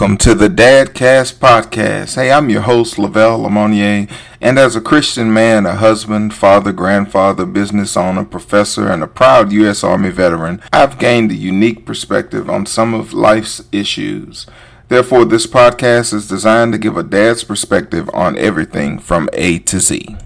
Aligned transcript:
welcome 0.00 0.16
to 0.16 0.32
the 0.32 0.46
Dadcast 0.46 1.40
podcast. 1.40 2.14
Hey, 2.14 2.30
I'm 2.30 2.48
your 2.48 2.60
host, 2.60 3.00
Lavelle 3.00 3.40
Lamonier, 3.40 4.08
and 4.40 4.56
as 4.56 4.76
a 4.76 4.80
Christian 4.80 5.32
man, 5.32 5.66
a 5.66 5.74
husband, 5.74 6.32
father, 6.32 6.70
grandfather, 6.70 7.44
business 7.44 7.96
owner, 7.96 8.24
professor, 8.24 8.86
and 8.86 9.02
a 9.02 9.08
proud 9.08 9.50
U.S. 9.50 9.82
Army 9.82 10.10
veteran, 10.10 10.62
I've 10.72 11.00
gained 11.00 11.32
a 11.32 11.34
unique 11.34 11.84
perspective 11.84 12.48
on 12.48 12.64
some 12.64 12.94
of 12.94 13.12
life's 13.12 13.64
issues. 13.72 14.46
Therefore, 14.86 15.24
this 15.24 15.48
podcast 15.48 16.14
is 16.14 16.28
designed 16.28 16.74
to 16.74 16.78
give 16.78 16.96
a 16.96 17.02
dad's 17.02 17.42
perspective 17.42 18.08
on 18.14 18.38
everything 18.38 19.00
from 19.00 19.28
A 19.32 19.58
to 19.58 19.80
Z. 19.80 20.16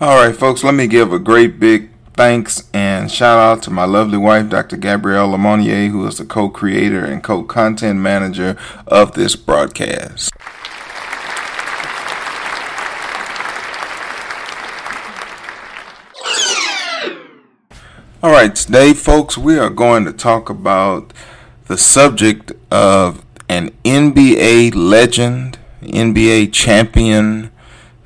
All 0.00 0.16
right, 0.16 0.34
folks, 0.34 0.64
let 0.64 0.74
me 0.74 0.88
give 0.88 1.12
a 1.12 1.20
great 1.20 1.60
big 1.60 1.90
thanks 2.14 2.68
and 2.72 3.10
shout 3.10 3.38
out 3.38 3.62
to 3.64 3.70
my 3.70 3.84
lovely 3.84 4.18
wife, 4.18 4.48
Dr. 4.48 4.76
Gabrielle 4.76 5.30
Lamonier, 5.30 5.90
who 5.90 6.06
is 6.06 6.18
the 6.18 6.24
co 6.24 6.48
creator 6.48 7.04
and 7.04 7.22
co 7.22 7.42
content 7.42 8.00
manager 8.00 8.56
of 8.86 9.12
this 9.14 9.36
broadcast. 9.36 10.32
All 18.22 18.30
right, 18.30 18.54
today, 18.54 18.92
folks, 18.92 19.38
we 19.38 19.58
are 19.58 19.70
going 19.70 20.04
to 20.04 20.12
talk 20.12 20.50
about 20.50 21.14
the 21.68 21.78
subject 21.78 22.52
of 22.70 23.24
an 23.48 23.70
NBA 23.82 24.74
legend, 24.74 25.58
NBA 25.80 26.52
champion, 26.52 27.50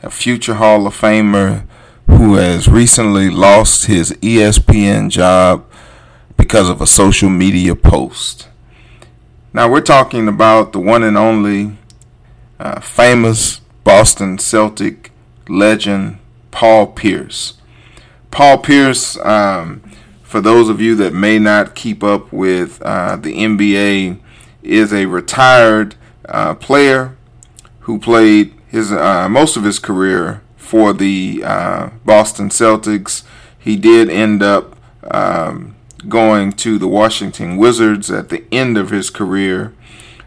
a 0.05 0.11
future 0.11 0.55
Hall 0.55 0.87
of 0.87 0.97
Famer 0.97 1.67
who 2.07 2.35
has 2.35 2.69
recently 2.69 3.31
lost 3.31 3.87
his 3.87 4.13
ESPN 4.15 5.11
job 5.11 5.65
because 6.37 6.69
of 6.69 6.81
a 6.81 6.87
social 6.87 7.31
media 7.31 7.75
post. 7.75 8.49
Now, 9.53 9.71
we're 9.71 9.81
talking 9.81 10.29
about 10.29 10.73
the 10.73 10.81
one 10.81 11.03
and 11.03 11.17
only 11.17 11.77
uh, 12.59 12.81
famous 12.81 13.61
Boston 13.85 14.39
Celtic 14.39 15.13
legend, 15.49 16.19
Paul 16.51 16.89
Pierce. 16.89 17.55
Paul 18.31 18.59
Pierce, 18.59 19.17
um, 19.19 19.83
for 20.23 20.41
those 20.41 20.69
of 20.69 20.81
you 20.81 20.95
that 20.97 21.15
may 21.15 21.39
not 21.39 21.75
keep 21.75 22.03
up 22.03 22.33
with 22.33 22.83
uh, 22.83 23.17
the 23.17 23.33
NBA, 23.33 24.19
is 24.63 24.93
a 24.93 25.07
retired 25.07 25.95
uh, 26.29 26.55
player 26.55 27.17
who 27.81 27.99
played 27.99 28.55
his 28.67 28.91
uh, 28.91 29.29
most 29.29 29.57
of 29.57 29.63
his 29.63 29.79
career 29.79 30.43
for 30.75 30.93
the 30.93 31.41
uh, 31.45 31.89
Boston 32.05 32.49
Celtics. 32.49 33.23
He 33.57 33.77
did 33.77 34.11
end 34.11 34.43
up 34.43 34.77
um, 35.09 35.77
going 36.09 36.51
to 36.55 36.79
the 36.81 36.89
Washington 36.89 37.57
Wizards 37.57 38.11
at 38.11 38.29
the 38.29 38.43
end 38.51 38.77
of 38.77 38.91
his 38.91 39.09
career. 39.09 39.73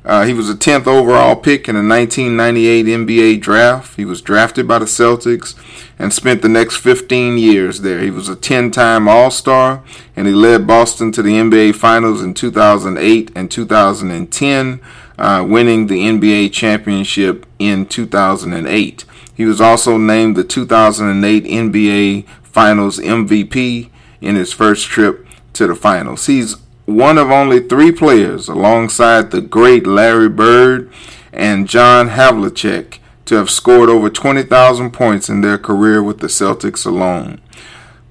Uh, 0.06 0.24
he 0.24 0.32
was 0.32 0.50
a 0.50 0.56
10th 0.56 0.88
overall 0.88 1.36
pick 1.36 1.68
in 1.68 1.76
the 1.76 1.82
1998 1.84 2.86
NBA 2.86 3.42
draft. 3.42 3.98
He 3.98 4.06
was 4.06 4.22
drafted 4.22 4.70
by 4.70 4.80
the 4.80 4.86
Celtics 4.86 5.54
and 6.00 6.14
spent 6.14 6.42
the 6.42 6.48
next 6.48 6.78
15 6.78 7.38
years 7.38 7.82
there. 7.82 8.00
He 8.00 8.10
was 8.10 8.30
a 8.30 8.36
10 8.38 8.72
time 8.72 9.10
All 9.10 9.30
Star 9.30 9.84
and 10.16 10.28
he 10.28 10.34
led 10.34 10.66
Boston 10.66 11.12
to 11.12 11.22
the 11.22 11.34
NBA 11.34 11.76
Finals 11.76 12.24
in 12.24 12.34
2008 12.34 13.32
and 13.36 13.52
2010, 13.52 14.80
uh, 15.18 15.46
winning 15.46 15.88
the 15.88 16.08
NBA 16.08 16.54
championship 16.54 17.46
in 17.60 17.86
2008. 17.86 19.04
He 19.38 19.46
was 19.46 19.62
also 19.62 20.00
named 20.00 20.36
the 20.36 20.44
2008 20.44 21.44
NBA 21.44 22.26
Finals 22.42 22.98
MVP 22.98 23.92
in 24.20 24.36
his 24.36 24.52
first 24.52 24.88
trip 24.88 25.28
to 25.54 25.68
the 25.68 25.76
finals. 25.76 26.26
He's 26.26 26.56
one 26.86 27.20
of 27.20 27.30
only 27.30 27.60
three 27.60 27.92
players, 27.92 28.48
alongside 28.48 29.30
the 29.30 29.42
great 29.42 29.86
Larry 29.86 30.28
Bird 30.28 30.92
and 31.32 31.70
John 31.70 32.10
Havlicek, 32.10 32.98
to 33.26 33.36
have 33.36 33.52
scored 33.52 33.90
over 33.90 34.10
20,000 34.10 34.90
points 34.90 35.30
in 35.30 35.42
their 35.42 35.60
career 35.60 36.02
with 36.02 36.18
the 36.18 36.28
Celtics 36.28 36.88
alone. 36.88 37.40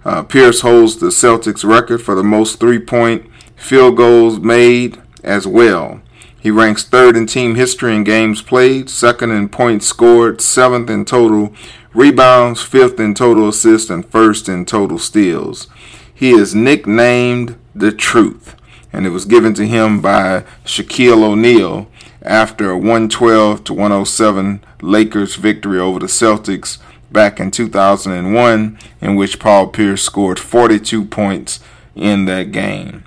Uh, 0.05 0.23
Pierce 0.23 0.61
holds 0.61 0.99
the 0.99 1.07
Celtics 1.07 1.65
record 1.65 2.01
for 2.01 2.15
the 2.15 2.23
most 2.23 2.61
three 2.61 2.79
point 2.79 3.29
field 3.57 3.97
goals 3.97 4.39
made 4.39 5.03
as 5.25 5.45
well. 5.45 6.01
He 6.47 6.53
ranks 6.53 6.85
third 6.85 7.17
in 7.17 7.27
team 7.27 7.57
history 7.57 7.97
in 7.97 8.05
games 8.05 8.41
played, 8.41 8.89
second 8.89 9.33
in 9.33 9.49
points 9.49 9.85
scored, 9.85 10.41
seventh 10.41 10.89
in 10.89 11.05
total 11.05 11.53
rebounds, 11.93 12.63
fifth 12.63 13.01
in 13.01 13.15
total 13.15 13.49
assists, 13.49 13.91
and 13.91 14.07
first 14.07 14.49
in 14.49 14.65
total 14.65 15.01
steals. 15.01 15.67
He 16.15 16.31
is 16.31 16.55
nicknamed 16.55 17.59
the 17.75 17.91
Truth, 17.91 18.55
and 18.93 19.05
it 19.05 19.11
was 19.11 19.25
given 19.25 19.55
to 19.55 19.67
him 19.67 20.01
by 20.01 20.45
Shaquille 20.65 21.25
O'Neal 21.25 21.89
after 22.23 22.71
a 22.71 22.79
112 22.79 23.65
to 23.65 23.75
107 23.75 24.61
Lakers 24.81 25.35
victory 25.35 25.81
over 25.81 25.99
the 25.99 26.07
Celtics 26.07 26.79
back 27.11 27.41
in 27.41 27.51
2001, 27.51 28.79
in 29.01 29.17
which 29.17 29.41
Paul 29.41 29.67
Pierce 29.67 30.05
scored 30.05 30.39
42 30.39 31.07
points 31.07 31.59
in 31.97 32.27
that 32.27 32.53
game. 32.53 33.03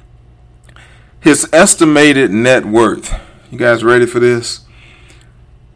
His 1.22 1.48
estimated 1.54 2.32
net 2.32 2.66
worth 2.66 3.18
you 3.52 3.58
guys 3.58 3.84
ready 3.84 4.06
for 4.06 4.20
this? 4.20 4.62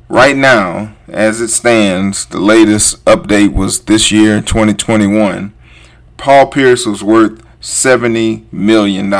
Right 0.08 0.38
now, 0.38 0.96
as 1.08 1.42
it 1.42 1.48
stands, 1.48 2.26
the 2.26 2.40
latest 2.40 3.04
update 3.06 3.54
was 3.54 3.86
this 3.86 4.12
year, 4.12 4.42
2021. 4.42 5.54
Paul 6.18 6.48
Pierce 6.48 6.86
was 6.86 7.04
worth 7.04 7.44
$70 7.62 8.44
million. 8.54 9.12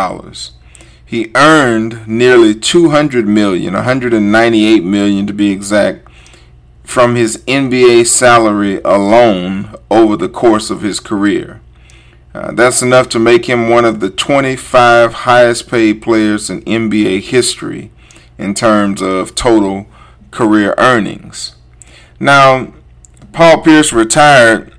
He 1.04 1.32
earned 1.34 2.08
nearly 2.08 2.54
200 2.54 3.28
million, 3.28 3.74
198 3.74 4.84
million 4.84 5.26
to 5.26 5.34
be 5.34 5.52
exact, 5.52 6.08
from 6.84 7.16
his 7.16 7.38
NBA 7.48 8.06
salary 8.06 8.80
alone 8.86 9.74
over 9.90 10.16
the 10.16 10.30
course 10.30 10.70
of 10.70 10.82
his 10.82 11.00
career. 11.00 11.60
Uh, 12.36 12.52
that's 12.52 12.84
enough 12.84 13.10
to 13.10 13.20
make 13.20 13.46
him 13.46 13.70
one 13.70 13.86
of 13.86 14.00
the 14.00 14.10
25 14.12 15.14
highest 15.14 15.68
paid 15.68 16.04
players 16.04 16.52
in 16.52 16.62
NBA 16.62 17.22
history 17.22 17.90
in 18.38 18.54
terms 18.54 19.02
of 19.02 19.36
total 19.36 19.88
career 20.32 20.74
earnings. 20.78 21.56
Now, 22.20 22.74
Paul 23.32 23.62
Pierce 23.62 23.94
retired 23.94 24.74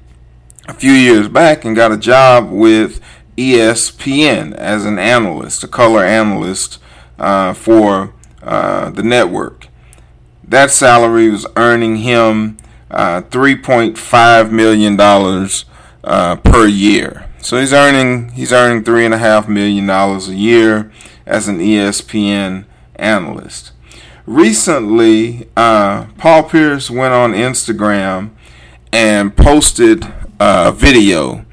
a 0.69 0.75
few 0.75 0.93
years 0.93 1.29
back 1.29 1.65
and 1.65 1.77
got 1.77 1.93
a 1.93 1.97
job 1.97 2.51
with 2.51 3.01
ESPN 3.37 4.55
as 4.55 4.85
an 4.85 4.99
analyst, 4.99 5.65
a 5.65 5.69
color 5.69 6.05
analyst 6.05 6.79
uh, 7.19 7.53
for 7.53 8.15
uh, 8.43 8.91
the 8.91 9.03
network. 9.03 9.69
That 10.43 10.71
salary 10.71 11.31
was 11.31 11.47
earning 11.57 11.97
him 11.97 12.59
uh, 12.91 13.23
$3.5 13.23 14.51
million 14.51 15.01
uh, 16.05 16.37
per 16.37 16.67
year. 16.67 17.29
So 17.41 17.61
he's 17.61 17.75
earning 17.75 18.31
he's 18.31 18.53
earning 18.55 18.85
three 18.85 19.05
and 19.05 19.13
a 19.13 19.19
half 19.19 19.49
million 19.49 19.87
dollars 19.87 20.29
a 20.29 20.35
year 20.35 20.91
as 21.27 21.47
an 21.47 21.59
ESPN 21.59 22.65
analyst. 22.97 23.73
Recently, 24.27 25.49
uh, 25.57 26.07
Paul 26.17 26.45
Pierce 26.45 26.91
went 26.91 27.13
on 27.13 27.33
Instagram 27.33 28.31
and 28.93 29.37
posted 29.37 30.07
a 30.41 30.73
video, 30.73 31.45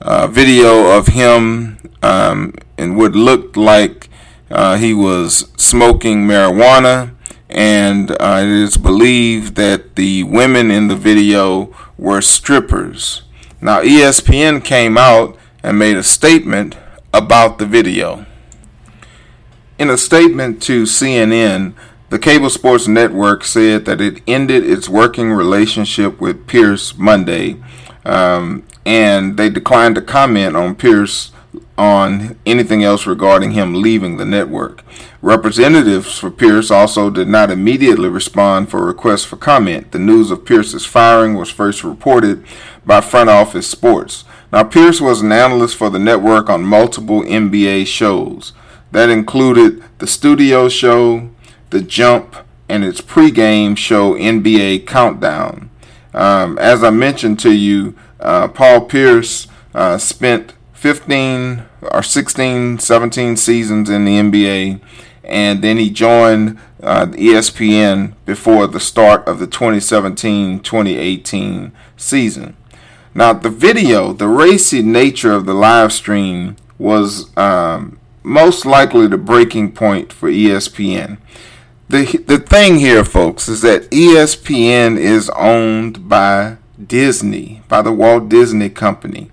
a 0.00 0.28
video 0.28 0.96
of 0.96 1.08
him 1.08 1.78
um, 2.02 2.54
in 2.78 2.96
what 2.96 3.12
looked 3.12 3.56
like 3.56 4.08
uh, 4.50 4.76
he 4.76 4.94
was 4.94 5.50
smoking 5.56 6.26
marijuana, 6.26 7.14
and 7.50 8.10
uh, 8.12 8.40
it 8.42 8.48
is 8.48 8.76
believed 8.76 9.56
that 9.56 9.96
the 9.96 10.22
women 10.22 10.70
in 10.70 10.88
the 10.88 10.96
video 10.96 11.74
were 11.98 12.20
strippers. 12.20 13.22
Now, 13.60 13.82
ESPN 13.82 14.64
came 14.64 14.96
out 14.98 15.36
and 15.62 15.78
made 15.78 15.96
a 15.96 16.02
statement 16.02 16.76
about 17.12 17.58
the 17.58 17.66
video. 17.66 18.26
In 19.76 19.90
a 19.90 19.98
statement 19.98 20.62
to 20.62 20.84
CNN, 20.84 21.74
the 22.08 22.18
cable 22.20 22.48
sports 22.48 22.86
network 22.86 23.42
said 23.42 23.86
that 23.86 24.00
it 24.00 24.22
ended 24.24 24.62
its 24.62 24.88
working 24.88 25.32
relationship 25.32 26.20
with 26.20 26.46
Pierce 26.46 26.96
Monday, 26.96 27.56
um, 28.04 28.62
and 28.86 29.36
they 29.36 29.50
declined 29.50 29.96
to 29.96 30.02
comment 30.02 30.54
on 30.54 30.76
Pierce 30.76 31.32
on 31.76 32.38
anything 32.46 32.84
else 32.84 33.04
regarding 33.04 33.50
him 33.50 33.82
leaving 33.82 34.16
the 34.16 34.24
network. 34.24 34.84
Representatives 35.20 36.18
for 36.18 36.30
Pierce 36.30 36.70
also 36.70 37.10
did 37.10 37.26
not 37.26 37.50
immediately 37.50 38.08
respond 38.08 38.70
for 38.70 38.84
requests 38.84 39.24
for 39.24 39.36
comment. 39.36 39.90
The 39.90 39.98
news 39.98 40.30
of 40.30 40.44
Pierce's 40.44 40.86
firing 40.86 41.34
was 41.34 41.50
first 41.50 41.82
reported 41.82 42.44
by 42.86 43.00
Front 43.00 43.28
Office 43.28 43.66
Sports. 43.66 44.24
Now, 44.52 44.62
Pierce 44.62 45.00
was 45.00 45.20
an 45.20 45.32
analyst 45.32 45.74
for 45.74 45.90
the 45.90 45.98
network 45.98 46.48
on 46.48 46.62
multiple 46.62 47.22
NBA 47.22 47.88
shows. 47.88 48.52
That 48.94 49.10
included 49.10 49.82
the 49.98 50.06
studio 50.06 50.68
show, 50.68 51.28
the 51.70 51.80
jump, 51.80 52.36
and 52.68 52.84
its 52.84 53.00
pregame 53.00 53.76
show 53.76 54.14
NBA 54.14 54.86
Countdown. 54.86 55.68
Um, 56.14 56.56
as 56.58 56.84
I 56.84 56.90
mentioned 56.90 57.40
to 57.40 57.50
you, 57.50 57.96
uh, 58.20 58.46
Paul 58.46 58.82
Pierce 58.82 59.48
uh, 59.74 59.98
spent 59.98 60.52
15 60.74 61.64
or 61.82 62.04
16, 62.04 62.78
17 62.78 63.36
seasons 63.36 63.90
in 63.90 64.04
the 64.04 64.20
NBA, 64.20 64.80
and 65.24 65.60
then 65.60 65.78
he 65.78 65.90
joined 65.90 66.56
uh, 66.80 67.06
ESPN 67.06 68.14
before 68.24 68.68
the 68.68 68.78
start 68.78 69.26
of 69.26 69.40
the 69.40 69.48
2017-2018 69.48 71.72
season. 71.96 72.56
Now, 73.12 73.32
the 73.32 73.50
video, 73.50 74.12
the 74.12 74.28
racy 74.28 74.82
nature 74.82 75.32
of 75.32 75.46
the 75.46 75.54
live 75.54 75.92
stream 75.92 76.54
was 76.78 77.36
um, 77.36 77.98
most 78.24 78.66
likely 78.66 79.06
the 79.06 79.18
breaking 79.18 79.72
point 79.72 80.12
for 80.12 80.28
ESPN. 80.28 81.18
The, 81.88 82.04
the 82.26 82.38
thing 82.38 82.78
here, 82.78 83.04
folks, 83.04 83.46
is 83.48 83.60
that 83.60 83.90
ESPN 83.90 84.98
is 84.98 85.30
owned 85.30 86.08
by 86.08 86.56
Disney, 86.84 87.62
by 87.68 87.82
the 87.82 87.92
Walt 87.92 88.28
Disney 88.28 88.70
Company. 88.70 89.30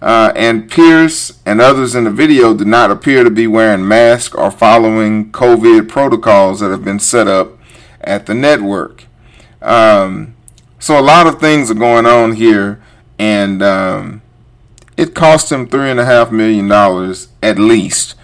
Uh, 0.00 0.32
and 0.34 0.70
Pierce 0.70 1.40
and 1.44 1.60
others 1.60 1.94
in 1.94 2.04
the 2.04 2.10
video 2.10 2.54
do 2.54 2.64
not 2.64 2.90
appear 2.90 3.22
to 3.22 3.30
be 3.30 3.46
wearing 3.46 3.86
masks 3.86 4.34
or 4.34 4.50
following 4.50 5.30
COVID 5.30 5.88
protocols 5.88 6.60
that 6.60 6.70
have 6.70 6.84
been 6.84 7.00
set 7.00 7.28
up 7.28 7.58
at 8.00 8.24
the 8.24 8.34
network. 8.34 9.04
Um, 9.60 10.34
so 10.78 10.98
a 10.98 11.02
lot 11.02 11.26
of 11.26 11.38
things 11.38 11.70
are 11.70 11.74
going 11.74 12.06
on 12.06 12.36
here, 12.36 12.82
and 13.18 13.62
um, 13.62 14.22
it 14.96 15.14
cost 15.14 15.52
him 15.52 15.66
three 15.66 15.90
and 15.90 16.00
a 16.00 16.06
half 16.06 16.32
million 16.32 16.66
dollars 16.68 17.28
at 17.42 17.58
least, 17.58 18.14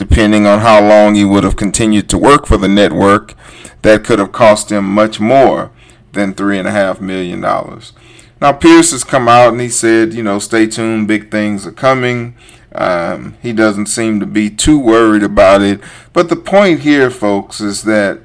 depending 0.00 0.46
on 0.46 0.60
how 0.60 0.80
long 0.80 1.14
he 1.14 1.26
would 1.26 1.44
have 1.44 1.56
continued 1.56 2.08
to 2.08 2.16
work 2.16 2.46
for 2.46 2.56
the 2.56 2.66
network. 2.66 3.34
That 3.82 4.02
could 4.02 4.18
have 4.18 4.32
cost 4.32 4.72
him 4.72 4.86
much 4.86 5.20
more 5.20 5.70
than 6.12 6.32
three 6.32 6.58
and 6.58 6.66
a 6.66 6.70
half 6.70 7.02
million 7.02 7.42
dollars. 7.42 7.92
Now, 8.40 8.52
Pierce 8.52 8.92
has 8.92 9.04
come 9.04 9.28
out 9.28 9.52
and 9.52 9.60
he 9.60 9.68
said, 9.68 10.14
you 10.14 10.22
know, 10.22 10.38
stay 10.38 10.66
tuned, 10.66 11.06
big 11.06 11.30
things 11.30 11.66
are 11.66 11.72
coming. 11.72 12.34
Um, 12.74 13.36
he 13.42 13.52
doesn't 13.52 13.88
seem 13.88 14.20
to 14.20 14.26
be 14.26 14.48
too 14.48 14.78
worried 14.78 15.22
about 15.22 15.60
it. 15.60 15.82
But 16.14 16.30
the 16.30 16.36
point 16.36 16.80
here, 16.80 17.10
folks, 17.10 17.60
is 17.60 17.82
that 17.82 18.20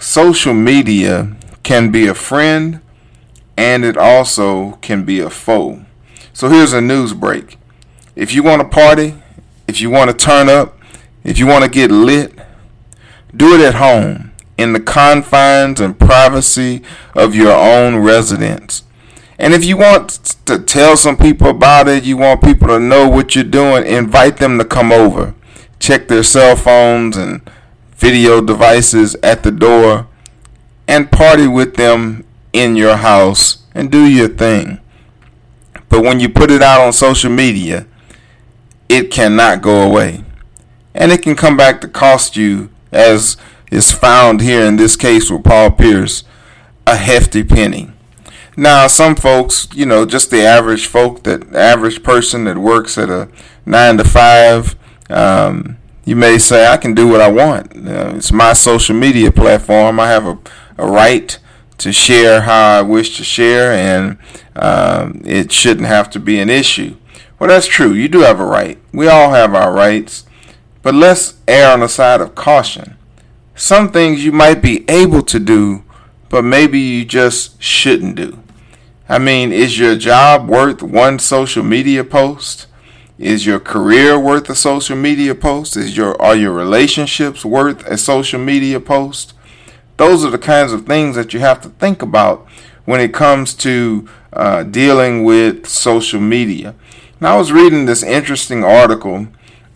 social 0.00 0.52
media 0.52 1.36
can 1.62 1.92
be 1.92 2.08
a 2.08 2.14
friend 2.14 2.80
and 3.56 3.84
it 3.84 3.96
also 3.96 4.72
can 4.80 5.04
be 5.04 5.20
a 5.20 5.30
foe. 5.30 5.84
So 6.32 6.48
here's 6.48 6.72
a 6.72 6.80
news 6.80 7.14
break. 7.14 7.56
If 8.16 8.34
you 8.34 8.42
want 8.42 8.62
to 8.62 8.68
party, 8.68 9.14
if 9.68 9.80
you 9.80 9.90
want 9.90 10.10
to 10.10 10.16
turn 10.16 10.48
up, 10.48 10.79
if 11.24 11.38
you 11.38 11.46
want 11.46 11.64
to 11.64 11.70
get 11.70 11.90
lit, 11.90 12.38
do 13.36 13.54
it 13.54 13.60
at 13.60 13.74
home 13.74 14.32
in 14.56 14.72
the 14.72 14.80
confines 14.80 15.80
and 15.80 15.98
privacy 15.98 16.82
of 17.14 17.34
your 17.34 17.52
own 17.52 17.96
residence. 17.96 18.84
And 19.38 19.54
if 19.54 19.64
you 19.64 19.78
want 19.78 20.10
to 20.44 20.58
tell 20.58 20.98
some 20.98 21.16
people 21.16 21.48
about 21.48 21.88
it, 21.88 22.04
you 22.04 22.18
want 22.18 22.42
people 22.42 22.68
to 22.68 22.78
know 22.78 23.08
what 23.08 23.34
you're 23.34 23.44
doing, 23.44 23.86
invite 23.86 24.36
them 24.36 24.58
to 24.58 24.64
come 24.64 24.92
over. 24.92 25.34
Check 25.78 26.08
their 26.08 26.22
cell 26.22 26.56
phones 26.56 27.16
and 27.16 27.40
video 27.96 28.42
devices 28.42 29.16
at 29.22 29.42
the 29.42 29.50
door 29.50 30.08
and 30.86 31.10
party 31.10 31.46
with 31.46 31.76
them 31.76 32.24
in 32.52 32.76
your 32.76 32.96
house 32.96 33.64
and 33.74 33.90
do 33.90 34.04
your 34.06 34.28
thing. 34.28 34.80
But 35.88 36.02
when 36.02 36.20
you 36.20 36.28
put 36.28 36.50
it 36.50 36.62
out 36.62 36.80
on 36.82 36.92
social 36.92 37.30
media, 37.30 37.86
it 38.88 39.10
cannot 39.10 39.62
go 39.62 39.82
away. 39.82 40.22
And 40.94 41.12
it 41.12 41.22
can 41.22 41.36
come 41.36 41.56
back 41.56 41.80
to 41.80 41.88
cost 41.88 42.36
you, 42.36 42.70
as 42.90 43.36
is 43.70 43.92
found 43.92 44.40
here 44.40 44.64
in 44.64 44.76
this 44.76 44.96
case 44.96 45.30
with 45.30 45.44
Paul 45.44 45.70
Pierce, 45.70 46.24
a 46.86 46.96
hefty 46.96 47.44
penny. 47.44 47.92
Now, 48.56 48.88
some 48.88 49.14
folks, 49.14 49.68
you 49.74 49.86
know, 49.86 50.04
just 50.04 50.30
the 50.30 50.42
average 50.42 50.86
folk, 50.86 51.22
that 51.22 51.54
average 51.54 52.02
person 52.02 52.44
that 52.44 52.58
works 52.58 52.98
at 52.98 53.08
a 53.08 53.28
nine 53.64 53.96
to 53.98 54.04
five, 54.04 54.74
um, 55.08 55.78
you 56.04 56.16
may 56.16 56.38
say, 56.38 56.66
I 56.66 56.76
can 56.76 56.94
do 56.94 57.06
what 57.06 57.20
I 57.20 57.30
want. 57.30 57.76
Uh, 57.76 58.14
it's 58.16 58.32
my 58.32 58.52
social 58.52 58.96
media 58.96 59.30
platform. 59.30 60.00
I 60.00 60.08
have 60.08 60.26
a, 60.26 60.38
a 60.76 60.86
right 60.86 61.38
to 61.78 61.92
share 61.92 62.42
how 62.42 62.78
I 62.78 62.82
wish 62.82 63.16
to 63.16 63.24
share, 63.24 63.72
and 63.72 64.18
um, 64.56 65.22
it 65.24 65.52
shouldn't 65.52 65.86
have 65.86 66.10
to 66.10 66.20
be 66.20 66.40
an 66.40 66.50
issue. 66.50 66.96
Well, 67.38 67.48
that's 67.48 67.66
true. 67.66 67.92
You 67.92 68.08
do 68.08 68.20
have 68.20 68.40
a 68.40 68.44
right. 68.44 68.78
We 68.92 69.08
all 69.08 69.30
have 69.30 69.54
our 69.54 69.72
rights. 69.72 70.26
But 70.82 70.94
let's 70.94 71.34
err 71.46 71.72
on 71.72 71.80
the 71.80 71.88
side 71.88 72.20
of 72.20 72.34
caution. 72.34 72.96
Some 73.54 73.92
things 73.92 74.24
you 74.24 74.32
might 74.32 74.62
be 74.62 74.88
able 74.88 75.22
to 75.22 75.38
do, 75.38 75.84
but 76.28 76.42
maybe 76.44 76.78
you 76.78 77.04
just 77.04 77.60
shouldn't 77.62 78.16
do. 78.16 78.38
I 79.08 79.18
mean, 79.18 79.52
is 79.52 79.78
your 79.78 79.96
job 79.96 80.48
worth 80.48 80.82
one 80.82 81.18
social 81.18 81.62
media 81.62 82.04
post? 82.04 82.66
Is 83.18 83.44
your 83.44 83.60
career 83.60 84.18
worth 84.18 84.48
a 84.48 84.54
social 84.54 84.96
media 84.96 85.34
post? 85.34 85.76
Is 85.76 85.96
your 85.96 86.20
are 86.22 86.36
your 86.36 86.52
relationships 86.52 87.44
worth 87.44 87.84
a 87.86 87.98
social 87.98 88.40
media 88.40 88.80
post? 88.80 89.34
Those 89.98 90.24
are 90.24 90.30
the 90.30 90.38
kinds 90.38 90.72
of 90.72 90.86
things 90.86 91.16
that 91.16 91.34
you 91.34 91.40
have 91.40 91.60
to 91.60 91.68
think 91.68 92.00
about 92.00 92.46
when 92.86 93.00
it 93.00 93.12
comes 93.12 93.52
to 93.54 94.08
uh, 94.32 94.62
dealing 94.62 95.24
with 95.24 95.66
social 95.66 96.20
media. 96.20 96.74
Now, 97.20 97.34
I 97.34 97.38
was 97.38 97.52
reading 97.52 97.84
this 97.84 98.02
interesting 98.02 98.64
article, 98.64 99.26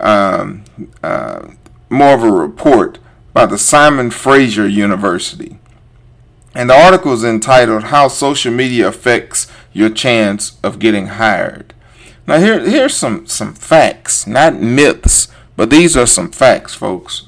um, 0.05 0.65
uh, 1.03 1.49
more 1.91 2.15
of 2.15 2.23
a 2.23 2.31
report 2.31 2.99
by 3.33 3.47
the 3.47 3.59
Simon 3.59 4.11
Fraser 4.11 4.69
University. 4.69 5.59
And 6.55 6.71
the 6.71 6.81
article 6.81 7.13
is 7.13 7.25
entitled 7.25 7.85
How 7.85 8.07
Social 8.07 8.53
Media 8.53 8.87
Affects 8.87 9.49
Your 9.73 9.91
Chance 9.91 10.57
of 10.63 10.79
Getting 10.79 11.09
Hired. 11.09 11.75
Now 12.29 12.39
here 12.39 12.61
here's 12.61 12.97
some, 12.97 13.27
some 13.27 13.55
facts, 13.55 14.27
not 14.27 14.55
myths, 14.55 15.29
but 15.57 15.71
these 15.71 15.97
are 15.97 16.07
some 16.07 16.31
facts, 16.31 16.75
folks. 16.75 17.27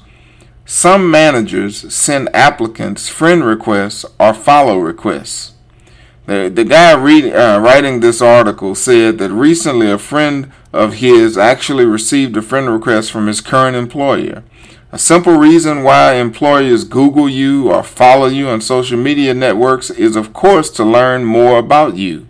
Some 0.65 1.11
managers 1.11 1.93
send 1.93 2.29
applicants 2.33 3.09
friend 3.09 3.43
requests 3.43 4.05
or 4.19 4.33
follow 4.33 4.77
requests. 4.77 5.53
The, 6.27 6.51
the 6.53 6.65
guy 6.65 6.93
read, 6.93 7.33
uh, 7.33 7.61
writing 7.63 8.01
this 8.01 8.21
article 8.21 8.75
said 8.75 9.17
that 9.17 9.31
recently 9.31 9.89
a 9.89 9.97
friend 9.97 10.51
of 10.73 10.95
his 10.95 11.37
actually 11.37 11.85
received 11.85 12.35
a 12.35 12.41
friend 12.41 12.69
request 12.69 13.13
from 13.13 13.27
his 13.27 13.39
current 13.39 13.77
employer. 13.77 14.43
A 14.91 14.99
simple 14.99 15.37
reason 15.37 15.83
why 15.83 16.15
employers 16.15 16.83
Google 16.83 17.29
you 17.29 17.71
or 17.71 17.81
follow 17.81 18.27
you 18.27 18.49
on 18.49 18.59
social 18.59 18.97
media 18.97 19.33
networks 19.33 19.89
is, 19.89 20.17
of 20.17 20.33
course, 20.33 20.69
to 20.71 20.83
learn 20.83 21.23
more 21.23 21.57
about 21.59 21.95
you. 21.95 22.27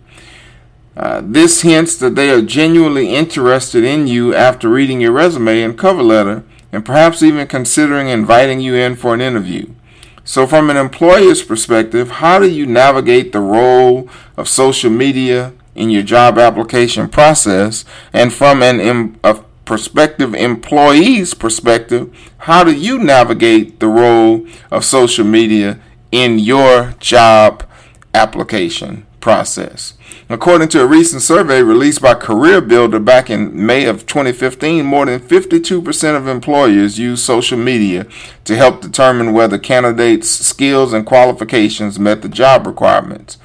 Uh, 0.96 1.20
this 1.24 1.62
hints 1.62 1.96
that 1.96 2.14
they 2.14 2.30
are 2.30 2.42
genuinely 2.42 3.12
interested 3.12 3.82
in 3.82 4.06
you 4.06 4.32
after 4.32 4.68
reading 4.68 5.00
your 5.00 5.12
resume 5.12 5.60
and 5.60 5.76
cover 5.76 6.04
letter, 6.04 6.44
and 6.70 6.84
perhaps 6.84 7.20
even 7.20 7.48
considering 7.48 8.08
inviting 8.08 8.60
you 8.60 8.76
in 8.76 8.94
for 8.94 9.12
an 9.14 9.20
interview. 9.20 9.66
So, 10.28 10.46
from 10.46 10.68
an 10.68 10.76
employer's 10.76 11.42
perspective, 11.42 12.10
how 12.10 12.38
do 12.38 12.50
you 12.50 12.66
navigate 12.66 13.32
the 13.32 13.40
role 13.40 14.10
of 14.36 14.46
social 14.46 14.90
media 14.90 15.54
in 15.74 15.88
your 15.88 16.02
job 16.02 16.38
application 16.38 17.08
process? 17.08 17.86
And 18.12 18.30
from 18.30 18.62
an 18.62 19.18
a 19.24 19.36
prospective 19.64 20.34
employee's 20.34 21.32
perspective, 21.32 22.14
how 22.40 22.62
do 22.62 22.74
you 22.74 22.98
navigate 22.98 23.80
the 23.80 23.86
role 23.86 24.46
of 24.70 24.84
social 24.84 25.24
media 25.24 25.80
in 26.12 26.38
your 26.38 26.94
job 27.00 27.64
application 28.12 29.06
process? 29.20 29.94
According 30.28 30.68
to 30.68 30.82
a 30.82 30.86
recent 30.86 31.22
survey 31.22 31.62
released 31.62 32.02
by 32.02 32.14
Career 32.14 32.60
Builder 32.60 32.98
back 32.98 33.30
in 33.30 33.64
May 33.66 33.86
of 33.86 34.06
2015, 34.06 34.84
more 34.84 35.06
than 35.06 35.20
52% 35.20 36.16
of 36.16 36.28
employers 36.28 36.98
use 36.98 37.22
social 37.22 37.58
media 37.58 38.06
to 38.44 38.56
help 38.56 38.80
determine 38.80 39.32
whether 39.32 39.58
candidates' 39.58 40.28
skills 40.28 40.92
and 40.92 41.06
qualifications 41.06 41.98
met 41.98 42.22
the 42.22 42.28
job 42.28 42.66
requirements. 42.66 43.38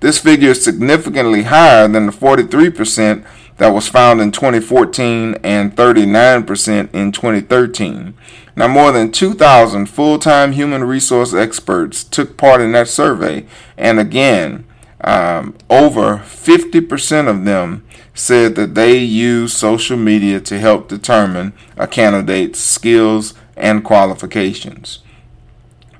This 0.00 0.18
figure 0.18 0.50
is 0.50 0.62
significantly 0.62 1.44
higher 1.44 1.88
than 1.88 2.06
the 2.06 2.12
43% 2.12 3.24
that 3.56 3.68
was 3.68 3.88
found 3.88 4.20
in 4.20 4.32
2014 4.32 5.36
and 5.42 5.74
39% 5.74 6.94
in 6.94 7.12
2013. 7.12 8.14
Now, 8.54 8.68
more 8.68 8.92
than 8.92 9.12
2,000 9.12 9.86
full 9.86 10.18
time 10.18 10.52
human 10.52 10.84
resource 10.84 11.32
experts 11.32 12.04
took 12.04 12.36
part 12.36 12.60
in 12.60 12.72
that 12.72 12.88
survey, 12.88 13.46
and 13.78 13.98
again, 13.98 14.65
um, 15.06 15.54
over 15.70 16.18
50% 16.18 17.28
of 17.28 17.44
them 17.44 17.86
said 18.12 18.56
that 18.56 18.74
they 18.74 18.98
use 18.98 19.54
social 19.54 19.96
media 19.96 20.40
to 20.40 20.58
help 20.58 20.88
determine 20.88 21.52
a 21.76 21.86
candidate's 21.86 22.58
skills 22.58 23.34
and 23.56 23.84
qualifications. 23.84 24.98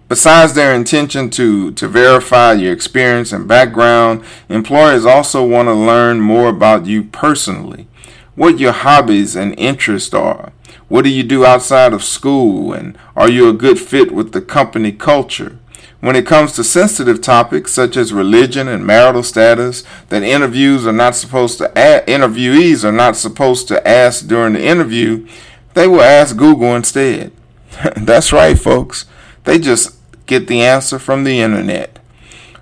Besides 0.09 0.55
their 0.55 0.75
intention 0.75 1.31
to, 1.31 1.73
to 1.73 1.89
verify 1.89 2.53
your 2.53 2.73
experience 2.73 3.33
and 3.33 3.49
background, 3.49 4.25
employers 4.49 5.05
also 5.05 5.47
want 5.47 5.69
to 5.69 5.75
learn 5.75 6.21
more 6.21 6.49
about 6.49 6.87
you 6.87 7.05
personally, 7.05 7.89
what 8.35 8.59
your 8.59 8.73
hobbies 8.73 9.35
and 9.35 9.59
interests 9.59 10.15
are. 10.15 10.53
What 10.89 11.03
do 11.03 11.11
you 11.11 11.25
do 11.25 11.45
outside 11.45 11.93
of 11.93 12.05
school? 12.05 12.73
And 12.73 12.97
are 13.17 13.31
you 13.31 13.49
a 13.49 13.53
good 13.53 13.81
fit 13.81 14.13
with 14.13 14.33
the 14.33 14.41
company 14.41 14.93
culture? 14.93 15.59
When 16.01 16.15
it 16.15 16.27
comes 16.27 16.53
to 16.53 16.65
sensitive 16.65 17.23
topics 17.23 17.73
such 17.73 17.97
as 17.97 18.13
religion 18.13 18.69
and 18.69 18.87
marital 18.87 19.23
status 19.23 19.83
that 20.11 20.23
interviews 20.23 20.87
are 20.87 20.93
not 20.93 21.17
supposed 21.17 21.59
to 21.59 21.79
ask, 21.79 22.05
interviewees 22.07 22.85
are 22.85 22.93
not 22.93 23.17
supposed 23.17 23.67
to 23.69 23.89
ask 23.89 24.27
during 24.27 24.53
the 24.53 24.65
interview, 24.65 25.27
they 25.75 25.87
will 25.87 26.03
ask 26.03 26.37
Google 26.37 26.77
instead. 26.77 27.33
That's 27.97 28.33
right, 28.33 28.59
folks. 28.59 29.07
They 29.45 29.59
just 29.59 29.97
get 30.27 30.49
the 30.49 30.61
answer 30.61 30.99
from 30.99 31.25
the 31.25 31.41
internet. 31.41 31.99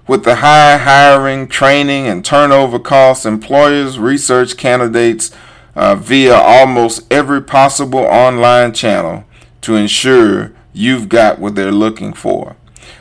With 0.07 0.25
the 0.25 0.37
high 0.37 0.76
hiring, 0.76 1.49
training, 1.49 2.07
and 2.07 2.25
turnover 2.25 2.79
costs, 2.79 3.25
employers 3.25 3.99
research 3.99 4.57
candidates 4.57 5.31
uh, 5.75 5.97
via 5.97 6.35
almost 6.35 7.11
every 7.11 7.43
possible 7.43 8.00
online 8.00 8.75
channel 8.75 9.25
to 9.62 9.76
ensure 9.76 10.53
you've 10.73 11.09
got 11.09 11.38
what 11.38 11.55
they're 11.55 11.73
looking 11.73 12.12
for. 12.12 12.55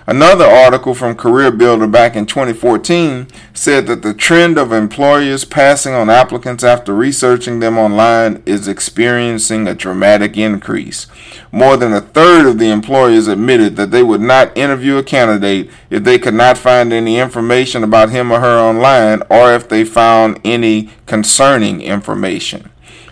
Another 0.05 0.45
article 0.45 0.93
from 0.93 1.15
Career 1.15 1.49
Builder 1.49 1.87
back 1.87 2.15
in 2.15 2.25
2014 2.25 3.27
said 3.53 3.87
that 3.87 4.01
the 4.01 4.13
trend 4.13 4.57
of 4.57 4.73
employers 4.73 5.45
passing 5.45 5.93
on 5.93 6.09
applicants 6.09 6.63
after 6.63 6.93
researching 6.93 7.59
them 7.59 7.77
online 7.77 8.43
is 8.45 8.67
experiencing 8.67 9.65
a 9.65 9.73
dramatic 9.73 10.35
increase. 10.35 11.07
More 11.51 11.77
than 11.77 11.93
a 11.93 12.01
third 12.01 12.45
of 12.45 12.59
the 12.59 12.69
employers 12.69 13.27
admitted 13.27 13.77
that 13.77 13.91
they 13.91 14.03
would 14.03 14.21
not 14.21 14.57
interview 14.57 14.97
a 14.97 15.03
candidate 15.03 15.69
if 15.89 16.03
they 16.03 16.19
could 16.19 16.33
not 16.33 16.57
find 16.57 16.91
any 16.91 17.17
information 17.17 17.83
about 17.83 18.09
him 18.09 18.31
or 18.31 18.41
her 18.41 18.59
online 18.59 19.21
or 19.29 19.53
if 19.53 19.69
they 19.69 19.85
found 19.85 20.39
any 20.43 20.89
concerning 21.05 21.81
information. 21.81 22.69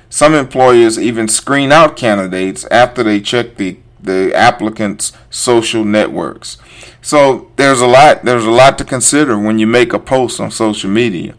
Some 0.10 0.34
employers 0.34 1.00
even 1.00 1.30
screen 1.30 1.72
out 1.72 1.96
candidates 1.96 2.66
after 2.66 3.02
they 3.02 3.22
check 3.22 3.56
the 3.56 3.80
the 4.04 4.34
applicant's 4.36 5.14
social 5.30 5.84
networks. 5.84 6.58
So 7.02 7.52
there's 7.56 7.82
a 7.82 7.88
lot 7.88 8.24
there's 8.24 8.46
a 8.46 8.52
lot 8.52 8.78
to 8.78 8.86
consider 8.86 9.38
when 9.38 9.60
you 9.60 9.68
make 9.68 9.94
a 9.94 10.00
post 10.00 10.40
on 10.40 10.52
social 10.52 10.90
media. 10.90 11.36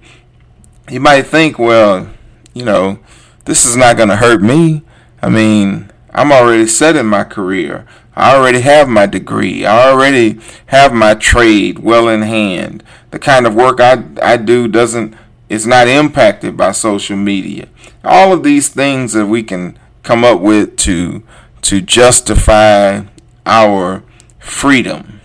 You 0.91 1.01
might 1.01 1.23
think, 1.23 1.59
well, 1.59 2.09
you 2.55 2.65
know, 2.65 2.99
this 3.45 3.65
is 3.65 3.77
not 3.77 3.97
going 3.97 4.09
to 4.09 4.17
hurt 4.17 4.43
me. 4.43 4.83
I 5.23 5.29
mean, 5.29 5.91
I'm 6.11 6.33
already 6.33 6.67
set 6.67 6.97
in 6.97 7.07
my 7.07 7.25
career. 7.25 7.87
I 8.15 8.35
already 8.35 8.61
have 8.61 8.89
my 8.89 9.07
degree. 9.07 9.65
I 9.65 9.89
already 9.89 10.39
have 10.67 10.93
my 10.93 11.15
trade 11.15 11.79
well 11.79 12.09
in 12.09 12.23
hand. 12.23 12.83
The 13.11 13.19
kind 13.19 13.47
of 13.47 13.55
work 13.55 13.81
I, 13.81 14.05
I 14.23 14.37
do 14.37 14.69
doesn't 14.69 15.15
is 15.49 15.67
not 15.67 15.89
impacted 15.89 16.57
by 16.57 16.73
social 16.73 17.17
media. 17.17 17.69
All 18.05 18.33
of 18.33 18.43
these 18.43 18.69
things 18.69 19.13
that 19.13 19.27
we 19.27 19.43
can 19.43 19.79
come 20.03 20.25
up 20.25 20.41
with 20.41 20.77
to 20.79 21.23
to 21.63 21.81
justify 21.81 23.05
our 23.47 24.03
freedom. 24.39 25.21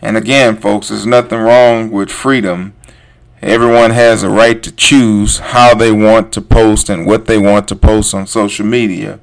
And 0.00 0.16
again, 0.16 0.56
folks, 0.56 0.88
there's 0.88 1.06
nothing 1.06 1.38
wrong 1.38 1.90
with 1.90 2.10
freedom. 2.10 2.74
Everyone 3.40 3.90
has 3.90 4.22
a 4.22 4.30
right 4.30 4.62
to 4.62 4.72
choose 4.72 5.38
how 5.38 5.74
they 5.74 5.92
want 5.92 6.32
to 6.32 6.40
post 6.40 6.88
and 6.88 7.06
what 7.06 7.26
they 7.26 7.38
want 7.38 7.68
to 7.68 7.76
post 7.76 8.14
on 8.14 8.26
social 8.26 8.66
media. 8.66 9.20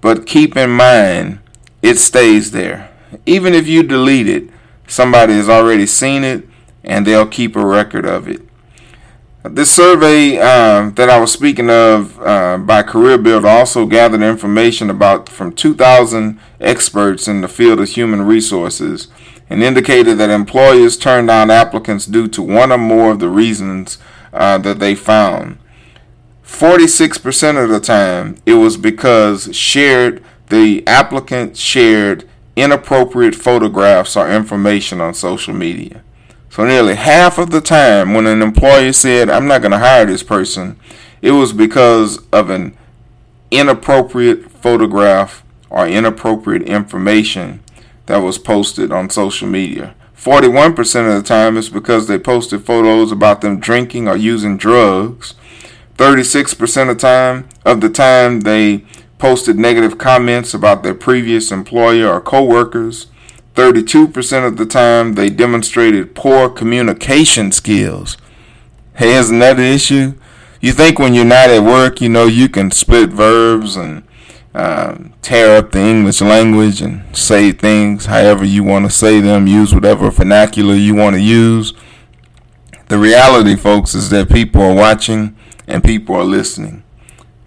But 0.00 0.26
keep 0.26 0.56
in 0.56 0.70
mind, 0.70 1.38
it 1.80 1.98
stays 1.98 2.50
there. 2.50 2.90
Even 3.26 3.54
if 3.54 3.68
you 3.68 3.82
delete 3.82 4.28
it, 4.28 4.48
somebody 4.86 5.34
has 5.34 5.48
already 5.48 5.86
seen 5.86 6.24
it 6.24 6.44
and 6.82 7.06
they'll 7.06 7.26
keep 7.26 7.54
a 7.54 7.64
record 7.64 8.06
of 8.06 8.28
it. 8.28 8.42
This 9.44 9.74
survey 9.74 10.38
uh, 10.38 10.90
that 10.90 11.10
I 11.10 11.18
was 11.18 11.32
speaking 11.32 11.68
of 11.68 12.16
uh, 12.20 12.58
by 12.58 12.84
Career 12.84 13.18
Builder 13.18 13.48
also 13.48 13.86
gathered 13.86 14.22
information 14.22 14.88
about 14.88 15.28
from 15.28 15.52
2,000 15.52 16.38
experts 16.60 17.26
in 17.26 17.40
the 17.40 17.48
field 17.48 17.80
of 17.80 17.88
human 17.88 18.22
resources 18.22 19.08
and 19.50 19.60
indicated 19.60 20.18
that 20.18 20.30
employers 20.30 20.96
turned 20.96 21.26
down 21.26 21.50
applicants 21.50 22.06
due 22.06 22.28
to 22.28 22.40
one 22.40 22.70
or 22.70 22.78
more 22.78 23.10
of 23.10 23.18
the 23.18 23.28
reasons 23.28 23.98
uh, 24.32 24.58
that 24.58 24.78
they 24.78 24.94
found. 24.94 25.58
46% 26.44 27.62
of 27.62 27.68
the 27.68 27.80
time, 27.80 28.36
it 28.46 28.54
was 28.54 28.76
because 28.76 29.54
shared 29.54 30.22
the 30.50 30.86
applicant 30.86 31.56
shared 31.56 32.28
inappropriate 32.54 33.34
photographs 33.34 34.16
or 34.16 34.30
information 34.30 35.00
on 35.00 35.14
social 35.14 35.52
media. 35.52 36.04
So 36.52 36.66
nearly 36.66 36.96
half 36.96 37.38
of 37.38 37.50
the 37.50 37.62
time 37.62 38.12
when 38.12 38.26
an 38.26 38.42
employer 38.42 38.92
said, 38.92 39.30
I'm 39.30 39.46
not 39.46 39.62
going 39.62 39.72
to 39.72 39.78
hire 39.78 40.04
this 40.04 40.22
person, 40.22 40.78
it 41.22 41.30
was 41.30 41.50
because 41.54 42.18
of 42.30 42.50
an 42.50 42.76
inappropriate 43.50 44.50
photograph 44.50 45.42
or 45.70 45.88
inappropriate 45.88 46.64
information 46.64 47.62
that 48.04 48.18
was 48.18 48.36
posted 48.36 48.92
on 48.92 49.08
social 49.08 49.48
media. 49.48 49.94
41% 50.14 50.76
of 51.08 51.22
the 51.22 51.26
time 51.26 51.56
it's 51.56 51.70
because 51.70 52.06
they 52.06 52.18
posted 52.18 52.66
photos 52.66 53.10
about 53.10 53.40
them 53.40 53.58
drinking 53.58 54.06
or 54.06 54.18
using 54.18 54.58
drugs. 54.58 55.32
36% 55.96 56.82
of 56.82 56.88
the 56.88 56.94
time 56.94 57.48
of 57.64 57.80
the 57.80 57.88
time 57.88 58.40
they 58.40 58.84
posted 59.16 59.58
negative 59.58 59.96
comments 59.96 60.52
about 60.52 60.82
their 60.82 60.92
previous 60.92 61.50
employer 61.50 62.12
or 62.12 62.20
coworkers. 62.20 63.06
32% 63.54 64.46
of 64.46 64.56
the 64.56 64.66
time, 64.66 65.14
they 65.14 65.28
demonstrated 65.28 66.14
poor 66.14 66.48
communication 66.48 67.52
skills. 67.52 68.16
Hey, 68.96 69.14
isn't 69.14 69.38
that 69.40 69.58
an 69.58 69.64
issue? 69.64 70.14
You 70.60 70.72
think 70.72 70.98
when 70.98 71.12
you're 71.12 71.24
not 71.24 71.50
at 71.50 71.62
work, 71.62 72.00
you 72.00 72.08
know, 72.08 72.26
you 72.26 72.48
can 72.48 72.70
split 72.70 73.10
verbs 73.10 73.76
and 73.76 74.04
um, 74.54 75.12
tear 75.22 75.56
up 75.56 75.72
the 75.72 75.80
English 75.80 76.20
language 76.20 76.80
and 76.80 77.04
say 77.16 77.52
things 77.52 78.06
however 78.06 78.44
you 78.44 78.62
want 78.62 78.84
to 78.84 78.90
say 78.90 79.20
them, 79.20 79.46
use 79.46 79.74
whatever 79.74 80.10
vernacular 80.10 80.74
you 80.74 80.94
want 80.94 81.16
to 81.16 81.22
use. 81.22 81.74
The 82.88 82.98
reality, 82.98 83.56
folks, 83.56 83.94
is 83.94 84.10
that 84.10 84.30
people 84.30 84.62
are 84.62 84.74
watching 84.74 85.36
and 85.66 85.82
people 85.82 86.14
are 86.14 86.24
listening. 86.24 86.84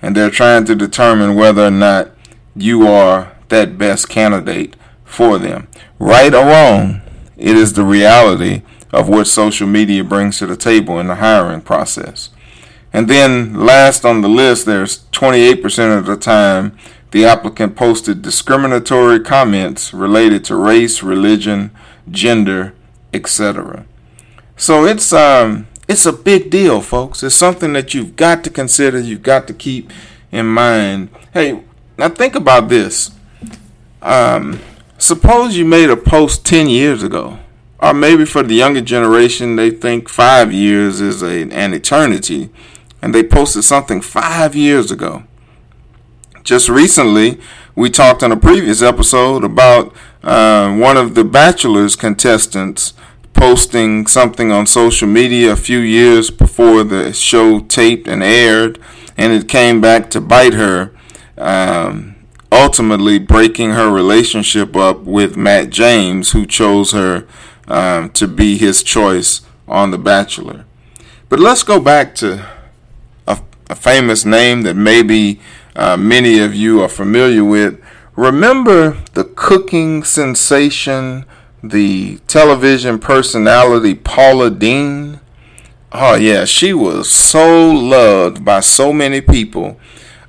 And 0.02 0.16
they're 0.16 0.30
trying 0.30 0.66
to 0.66 0.76
determine 0.76 1.36
whether 1.36 1.66
or 1.66 1.72
not 1.72 2.12
you 2.56 2.88
are 2.88 3.36
that 3.50 3.78
best 3.78 4.10
candidate 4.10 4.76
for 5.06 5.38
them. 5.38 5.70
Right 5.98 6.34
or 6.34 6.46
wrong, 6.46 7.02
it 7.38 7.56
is 7.56 7.74
the 7.74 7.86
reality 7.86 8.64
of 8.92 9.08
what 9.08 9.28
social 9.28 9.68
media 9.68 10.04
brings 10.04 10.40
to 10.40 10.46
the 10.46 10.58
table 10.58 11.00
in 11.00 11.08
the 11.08 11.16
hiring 11.16 11.62
process. 11.62 12.30
And 12.92 13.10
then 13.10 13.54
last 13.54 14.06
on 14.06 14.22
the 14.22 14.30
list, 14.30 14.66
there's 14.66 15.06
28% 15.12 15.98
of 15.98 16.06
the 16.06 16.18
time 16.18 16.78
the 17.12 17.26
applicant 17.26 17.76
posted 17.76 18.22
discriminatory 18.22 19.22
comments 19.22 19.94
related 19.94 20.44
to 20.46 20.56
race, 20.56 21.02
religion, 21.02 21.72
gender, 22.10 22.74
etc. 23.14 23.86
So 24.58 24.86
it's 24.86 25.14
um 25.14 25.68
it's 25.88 26.06
a 26.06 26.14
big 26.14 26.50
deal, 26.50 26.82
folks. 26.82 27.22
It's 27.24 27.36
something 27.36 27.74
that 27.74 27.94
you've 27.94 28.16
got 28.16 28.44
to 28.44 28.50
consider, 28.50 29.00
you've 29.00 29.24
got 29.24 29.48
to 29.48 29.54
keep 29.54 29.92
in 30.32 30.48
mind. 30.48 31.10
Hey, 31.34 31.64
now 31.98 32.10
think 32.10 32.36
about 32.36 32.70
this. 32.70 33.12
Um, 34.02 34.60
Suppose 34.98 35.58
you 35.58 35.66
made 35.66 35.90
a 35.90 35.98
post 35.98 36.46
10 36.46 36.70
years 36.70 37.04
ago, 37.04 37.40
or 37.80 37.94
maybe 37.94 38.26
for 38.26 38.44
the 38.44 38.56
younger 38.56 38.82
generation, 38.82 39.58
they 39.58 39.70
think 39.70 40.08
five 40.08 40.54
years 40.54 41.02
is 41.02 41.22
a, 41.22 41.42
an 41.42 41.74
eternity, 41.74 42.50
and 43.02 43.14
they 43.14 43.22
posted 43.24 43.66
something 43.66 44.02
five 44.02 44.56
years 44.56 44.92
ago. 44.92 45.24
Just 46.44 46.70
recently, 46.70 47.40
we 47.76 47.90
talked 47.90 48.24
on 48.24 48.32
a 48.32 48.38
previous 48.38 48.82
episode 48.82 49.44
about 49.44 49.94
uh, 50.24 50.74
one 50.74 50.96
of 50.96 51.14
the 51.14 51.26
Bachelor's 51.26 51.96
contestants 51.96 52.94
posting 53.34 54.08
something 54.08 54.50
on 54.52 54.66
social 54.66 55.10
media 55.10 55.52
a 55.52 55.58
few 55.58 55.80
years 55.80 56.32
before 56.32 56.84
the 56.86 57.12
show 57.12 57.60
taped 57.60 58.08
and 58.08 58.24
aired, 58.24 58.80
and 59.18 59.34
it 59.34 59.50
came 59.50 59.82
back 59.82 60.10
to 60.12 60.22
bite 60.22 60.54
her. 60.54 60.92
Um, 61.38 62.15
ultimately 62.56 63.20
breaking 63.20 63.72
her 63.72 63.92
relationship 63.92 64.76
up 64.76 65.02
with 65.02 65.36
Matt 65.36 65.70
James, 65.70 66.32
who 66.32 66.46
chose 66.46 66.94
her 66.94 67.28
um, 67.68 68.10
to 68.12 68.28
be 68.28 68.58
his 68.58 68.82
choice 68.82 69.42
on 69.68 69.92
The 69.92 69.98
Bachelor. 69.98 70.66
But 71.28 71.40
let's 71.40 71.64
go 71.64 71.80
back 71.80 72.16
to 72.16 72.48
a, 73.28 73.40
a 73.70 73.76
famous 73.76 74.24
name 74.24 74.62
that 74.62 74.76
maybe 74.76 75.42
uh, 75.76 75.98
many 75.98 76.40
of 76.40 76.56
you 76.56 76.82
are 76.82 76.88
familiar 76.88 77.44
with. 77.44 77.80
Remember 78.16 79.04
the 79.14 79.26
cooking 79.26 80.04
sensation, 80.04 81.26
the 81.62 82.20
television 82.28 83.00
personality 83.00 83.96
Paula 83.96 84.50
Deen? 84.50 85.20
Oh, 85.92 86.16
yeah, 86.16 86.46
she 86.46 86.74
was 86.74 87.10
so 87.12 87.70
loved 87.70 88.46
by 88.46 88.62
so 88.62 88.94
many 88.94 89.20
people 89.20 89.80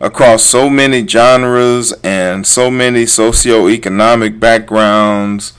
across 0.01 0.43
so 0.43 0.69
many 0.69 1.07
genres 1.07 1.93
and 2.03 2.47
so 2.47 2.71
many 2.71 3.05
socioeconomic 3.05 4.39
backgrounds. 4.39 5.55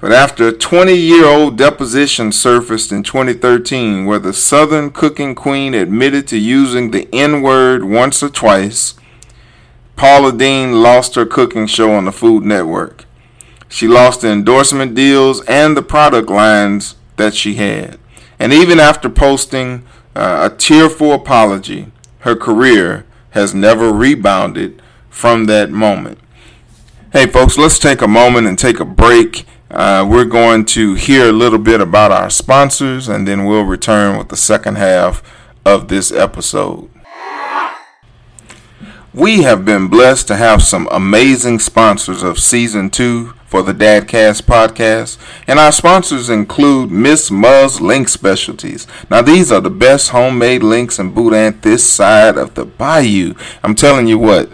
But 0.00 0.12
after 0.12 0.48
a 0.48 0.52
20 0.52 0.94
year 0.94 1.26
old 1.26 1.56
deposition 1.56 2.32
surfaced 2.32 2.90
in 2.90 3.02
2013 3.02 4.04
where 4.04 4.18
the 4.18 4.32
Southern 4.32 4.90
cooking 4.90 5.34
queen 5.34 5.74
admitted 5.74 6.26
to 6.28 6.38
using 6.38 6.90
the 6.90 7.08
N 7.12 7.40
word 7.40 7.84
once 7.84 8.22
or 8.22 8.28
twice, 8.28 8.94
Paula 9.94 10.32
Deen 10.32 10.82
lost 10.82 11.14
her 11.14 11.24
cooking 11.24 11.66
show 11.66 11.92
on 11.92 12.04
the 12.04 12.12
Food 12.12 12.44
Network. 12.44 13.04
She 13.68 13.86
lost 13.86 14.20
the 14.20 14.30
endorsement 14.30 14.94
deals 14.94 15.42
and 15.44 15.76
the 15.76 15.82
product 15.82 16.28
lines 16.28 16.96
that 17.16 17.34
she 17.34 17.54
had. 17.54 17.98
And 18.38 18.52
even 18.52 18.80
after 18.80 19.08
posting 19.08 19.86
uh, 20.16 20.50
a 20.50 20.56
tearful 20.56 21.12
apology, 21.12 21.92
her 22.18 22.34
career 22.34 23.06
has 23.32 23.54
never 23.54 23.92
rebounded 23.92 24.80
from 25.10 25.44
that 25.46 25.70
moment. 25.70 26.18
Hey, 27.12 27.26
folks, 27.26 27.58
let's 27.58 27.78
take 27.78 28.00
a 28.00 28.08
moment 28.08 28.46
and 28.46 28.58
take 28.58 28.80
a 28.80 28.84
break. 28.84 29.44
Uh, 29.70 30.06
we're 30.08 30.24
going 30.24 30.64
to 30.66 30.94
hear 30.94 31.28
a 31.28 31.32
little 31.32 31.58
bit 31.58 31.80
about 31.80 32.10
our 32.10 32.30
sponsors 32.30 33.08
and 33.08 33.26
then 33.28 33.44
we'll 33.44 33.64
return 33.64 34.16
with 34.16 34.28
the 34.28 34.36
second 34.36 34.76
half 34.76 35.22
of 35.64 35.88
this 35.88 36.10
episode. 36.12 36.90
We 39.14 39.42
have 39.42 39.64
been 39.66 39.88
blessed 39.88 40.28
to 40.28 40.36
have 40.36 40.62
some 40.62 40.88
amazing 40.90 41.58
sponsors 41.58 42.22
of 42.22 42.38
season 42.38 42.88
two 42.88 43.34
for 43.52 43.62
the 43.62 43.74
Dadcast 43.74 44.44
podcast, 44.44 45.18
and 45.46 45.58
our 45.58 45.70
sponsors 45.70 46.30
include 46.30 46.90
Miss 46.90 47.30
Mua's 47.30 47.82
Link 47.82 48.08
Specialties. 48.08 48.86
Now, 49.10 49.20
these 49.20 49.52
are 49.52 49.60
the 49.60 49.68
best 49.68 50.08
homemade 50.08 50.62
links 50.62 50.98
in 50.98 51.12
Boudin 51.12 51.60
this 51.60 51.86
side 51.86 52.38
of 52.38 52.54
the 52.54 52.64
bayou. 52.64 53.34
I'm 53.62 53.74
telling 53.74 54.06
you 54.06 54.18
what, 54.18 54.48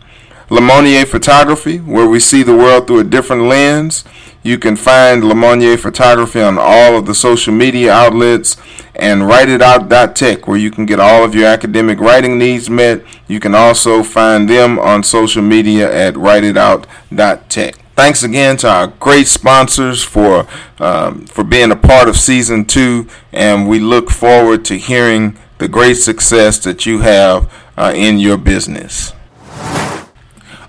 Lemonnier 0.49 1.05
Photography, 1.05 1.77
where 1.79 2.07
we 2.07 2.19
see 2.19 2.43
the 2.43 2.55
world 2.55 2.87
through 2.87 2.99
a 2.99 3.03
different 3.03 3.43
lens. 3.43 4.03
You 4.43 4.59
can 4.59 4.75
find 4.75 5.23
Lemonnier 5.23 5.77
Photography 5.77 6.39
on 6.39 6.59
all 6.59 6.95
of 6.95 7.07
the 7.07 7.15
social 7.15 7.51
media 7.51 7.91
outlets 7.91 8.57
and 8.93 9.23
writeitout.tech, 9.23 10.47
where 10.47 10.57
you 10.57 10.69
can 10.69 10.85
get 10.85 10.99
all 10.99 11.23
of 11.23 11.33
your 11.33 11.47
academic 11.47 11.99
writing 11.99 12.37
needs 12.37 12.69
met. 12.69 13.01
You 13.27 13.39
can 13.39 13.55
also 13.55 14.03
find 14.03 14.47
them 14.47 14.77
on 14.77 15.01
social 15.01 15.41
media 15.41 15.91
at 15.91 16.13
writeitout.tech. 16.13 17.75
Thanks 17.95 18.23
again 18.23 18.57
to 18.57 18.69
our 18.69 18.87
great 18.87 19.25
sponsors 19.25 20.03
for 20.03 20.45
um, 20.79 21.25
for 21.27 21.45
being 21.45 21.71
a 21.71 21.77
part 21.77 22.09
of 22.09 22.17
season 22.17 22.65
two, 22.65 23.07
and 23.31 23.69
we 23.69 23.79
look 23.79 24.11
forward 24.11 24.65
to 24.65 24.77
hearing 24.77 25.37
the 25.59 25.69
great 25.69 25.95
success 25.95 26.59
that 26.65 26.85
you 26.85 26.99
have 26.99 27.51
uh, 27.77 27.93
in 27.95 28.19
your 28.19 28.37
business. 28.37 29.13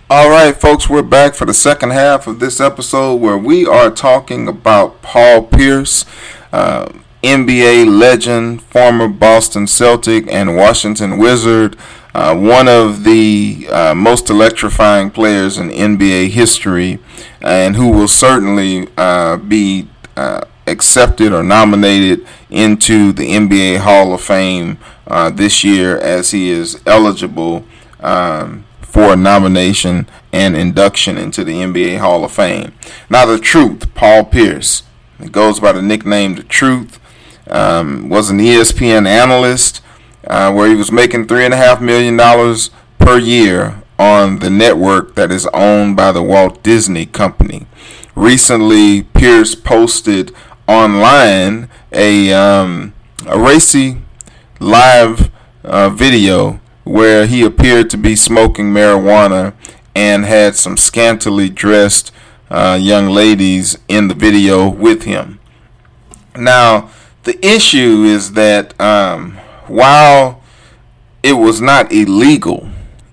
All 0.08 0.30
right, 0.30 0.54
folks, 0.54 0.88
we're 0.88 1.02
back 1.02 1.34
for 1.34 1.46
the 1.46 1.52
second 1.52 1.90
half 1.90 2.28
of 2.28 2.38
this 2.38 2.60
episode 2.60 3.16
where 3.16 3.36
we 3.36 3.66
are 3.66 3.90
talking 3.90 4.46
about 4.46 5.02
Paul 5.02 5.42
Pierce, 5.42 6.04
uh, 6.52 6.92
NBA 7.24 7.88
legend, 7.90 8.62
former 8.62 9.08
Boston 9.08 9.66
Celtic 9.66 10.30
and 10.30 10.54
Washington 10.54 11.18
Wizard, 11.18 11.76
uh, 12.14 12.36
one 12.36 12.68
of 12.68 13.02
the 13.02 13.66
uh, 13.68 13.96
most 13.96 14.30
electrifying 14.30 15.10
players 15.10 15.58
in 15.58 15.70
NBA 15.70 16.28
history, 16.28 17.00
and 17.40 17.74
who 17.74 17.90
will 17.90 18.06
certainly 18.06 18.86
uh, 18.96 19.38
be 19.38 19.88
uh, 20.16 20.42
accepted 20.68 21.32
or 21.32 21.42
nominated 21.42 22.24
into 22.48 23.12
the 23.12 23.24
NBA 23.24 23.78
Hall 23.78 24.14
of 24.14 24.20
Fame 24.20 24.78
uh, 25.08 25.30
this 25.30 25.64
year 25.64 25.98
as 25.98 26.30
he 26.30 26.50
is 26.50 26.80
eligible. 26.86 27.64
Um, 27.98 28.65
for 28.96 29.12
a 29.12 29.16
nomination 29.16 30.08
and 30.32 30.56
induction 30.56 31.18
into 31.18 31.44
the 31.44 31.56
NBA 31.56 31.98
Hall 31.98 32.24
of 32.24 32.32
Fame. 32.32 32.72
Now, 33.10 33.26
the 33.26 33.38
truth, 33.38 33.94
Paul 33.94 34.24
Pierce, 34.24 34.84
it 35.20 35.32
goes 35.32 35.60
by 35.60 35.72
the 35.72 35.82
nickname 35.82 36.34
The 36.34 36.44
Truth, 36.44 36.98
um, 37.50 38.08
was 38.08 38.30
an 38.30 38.38
ESPN 38.38 39.06
analyst 39.06 39.82
uh, 40.26 40.50
where 40.50 40.70
he 40.70 40.74
was 40.74 40.90
making 40.90 41.26
$3.5 41.26 41.82
million 41.82 42.16
per 42.98 43.18
year 43.18 43.82
on 43.98 44.38
the 44.38 44.48
network 44.48 45.14
that 45.14 45.30
is 45.30 45.46
owned 45.52 45.94
by 45.94 46.10
the 46.10 46.22
Walt 46.22 46.62
Disney 46.62 47.04
Company. 47.04 47.66
Recently, 48.14 49.02
Pierce 49.02 49.54
posted 49.54 50.32
online 50.66 51.68
a, 51.92 52.32
um, 52.32 52.94
a 53.26 53.38
racy 53.38 53.98
live 54.58 55.30
uh, 55.64 55.90
video 55.90 56.60
where 56.86 57.26
he 57.26 57.44
appeared 57.44 57.90
to 57.90 57.96
be 57.96 58.14
smoking 58.14 58.66
marijuana 58.66 59.52
and 59.92 60.24
had 60.24 60.54
some 60.54 60.76
scantily 60.76 61.50
dressed 61.50 62.12
uh, 62.48 62.78
young 62.80 63.08
ladies 63.08 63.76
in 63.88 64.06
the 64.06 64.14
video 64.14 64.68
with 64.68 65.02
him. 65.02 65.40
Now, 66.36 66.90
the 67.24 67.44
issue 67.44 68.04
is 68.04 68.34
that 68.34 68.80
um, 68.80 69.32
while 69.66 70.40
it 71.24 71.32
was 71.32 71.60
not 71.60 71.90
illegal, 71.90 72.70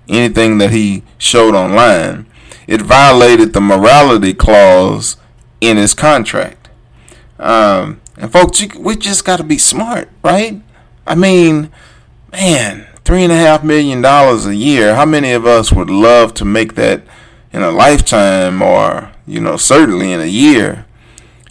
anything 0.07 0.59
that 0.59 0.69
he 0.69 1.01
showed 1.17 1.55
online, 1.55 2.27
it 2.67 2.81
violated 2.81 3.53
the 3.53 3.62
morality 3.62 4.36
clause 4.36 5.17
in 5.62 5.77
his 5.77 5.95
contract. 5.95 6.69
Um, 7.39 8.01
and 8.17 8.31
folks, 8.31 8.62
you, 8.62 8.69
we 8.77 8.97
just 8.97 9.25
got 9.25 9.38
to 9.38 9.43
be 9.43 9.57
smart, 9.57 10.09
right? 10.23 10.62
I 11.07 11.15
mean, 11.15 11.71
man, 12.31 12.88
three 13.05 13.23
and 13.23 13.31
a 13.31 13.37
half 13.37 13.63
million 13.63 14.01
dollars 14.01 14.45
a 14.45 14.55
year. 14.55 14.95
How 14.95 15.05
many 15.05 15.31
of 15.33 15.45
us 15.45 15.71
would 15.71 15.89
love 15.89 16.33
to 16.35 16.45
make 16.45 16.75
that 16.75 17.03
in 17.51 17.61
a 17.61 17.71
lifetime 17.71 18.61
or, 18.61 19.11
you 19.27 19.39
know, 19.39 19.57
certainly 19.57 20.11
in 20.11 20.21
a 20.21 20.25
year? 20.25 20.85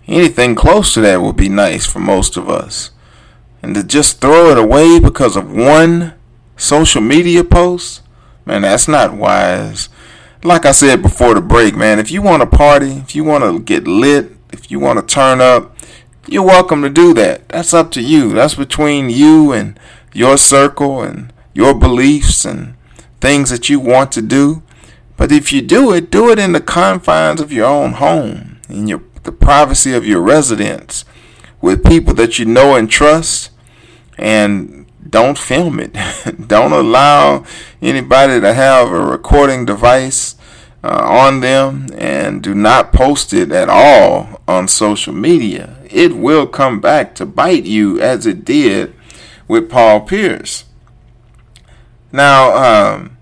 Anything 0.06 0.54
close 0.54 0.94
to 0.94 1.00
that 1.02 1.20
would 1.20 1.36
be 1.36 1.48
nice 1.48 1.86
for 1.86 2.00
most 2.00 2.36
of 2.36 2.48
us. 2.48 2.90
And 3.62 3.74
to 3.74 3.84
just 3.84 4.20
throw 4.20 4.50
it 4.50 4.58
away 4.58 4.98
because 4.98 5.36
of 5.36 5.52
one 5.52 6.14
social 6.56 7.00
media 7.00 7.44
post, 7.44 8.02
man, 8.44 8.62
that's 8.62 8.88
not 8.88 9.14
wise. 9.14 9.88
Like 10.42 10.66
I 10.66 10.72
said 10.72 11.02
before 11.02 11.34
the 11.34 11.40
break, 11.40 11.76
man, 11.76 12.00
if 12.00 12.10
you 12.10 12.20
want 12.20 12.42
to 12.42 12.46
party, 12.46 12.92
if 12.94 13.14
you 13.14 13.22
want 13.22 13.44
to 13.44 13.60
get 13.60 13.86
lit, 13.86 14.32
if 14.52 14.70
you 14.70 14.80
want 14.80 14.98
to 14.98 15.14
turn 15.14 15.40
up, 15.40 15.76
you're 16.26 16.42
welcome 16.42 16.82
to 16.82 16.90
do 16.90 17.14
that. 17.14 17.48
That's 17.48 17.72
up 17.72 17.92
to 17.92 18.02
you. 18.02 18.32
That's 18.32 18.56
between 18.56 19.10
you 19.10 19.52
and 19.52 19.78
your 20.12 20.36
circle 20.36 21.02
and 21.02 21.31
your 21.54 21.74
beliefs 21.74 22.44
and 22.44 22.74
things 23.20 23.50
that 23.50 23.68
you 23.68 23.80
want 23.80 24.12
to 24.12 24.22
do. 24.22 24.62
But 25.16 25.30
if 25.30 25.52
you 25.52 25.62
do 25.62 25.92
it, 25.92 26.10
do 26.10 26.30
it 26.30 26.38
in 26.38 26.52
the 26.52 26.60
confines 26.60 27.40
of 27.40 27.52
your 27.52 27.66
own 27.66 27.92
home, 27.94 28.60
in 28.68 28.88
your 28.88 29.02
the 29.22 29.32
privacy 29.32 29.92
of 29.92 30.04
your 30.04 30.20
residence, 30.20 31.04
with 31.60 31.84
people 31.84 32.12
that 32.14 32.38
you 32.40 32.44
know 32.44 32.74
and 32.74 32.90
trust, 32.90 33.50
and 34.18 34.86
don't 35.08 35.38
film 35.38 35.78
it. 35.78 35.92
don't 36.48 36.72
allow 36.72 37.44
anybody 37.80 38.40
to 38.40 38.52
have 38.52 38.90
a 38.90 39.00
recording 39.00 39.64
device 39.64 40.34
uh, 40.84 41.00
on 41.04 41.40
them 41.40 41.86
and 41.96 42.42
do 42.42 42.54
not 42.54 42.92
post 42.92 43.32
it 43.32 43.52
at 43.52 43.68
all 43.68 44.40
on 44.48 44.66
social 44.66 45.12
media, 45.12 45.76
it 45.88 46.16
will 46.16 46.46
come 46.46 46.80
back 46.80 47.14
to 47.14 47.26
bite 47.26 47.64
you 47.64 48.00
as 48.00 48.26
it 48.26 48.44
did 48.44 48.94
with 49.46 49.70
Paul 49.70 50.00
Pierce. 50.00 50.64
Now, 52.12 52.94
um, 52.94 53.16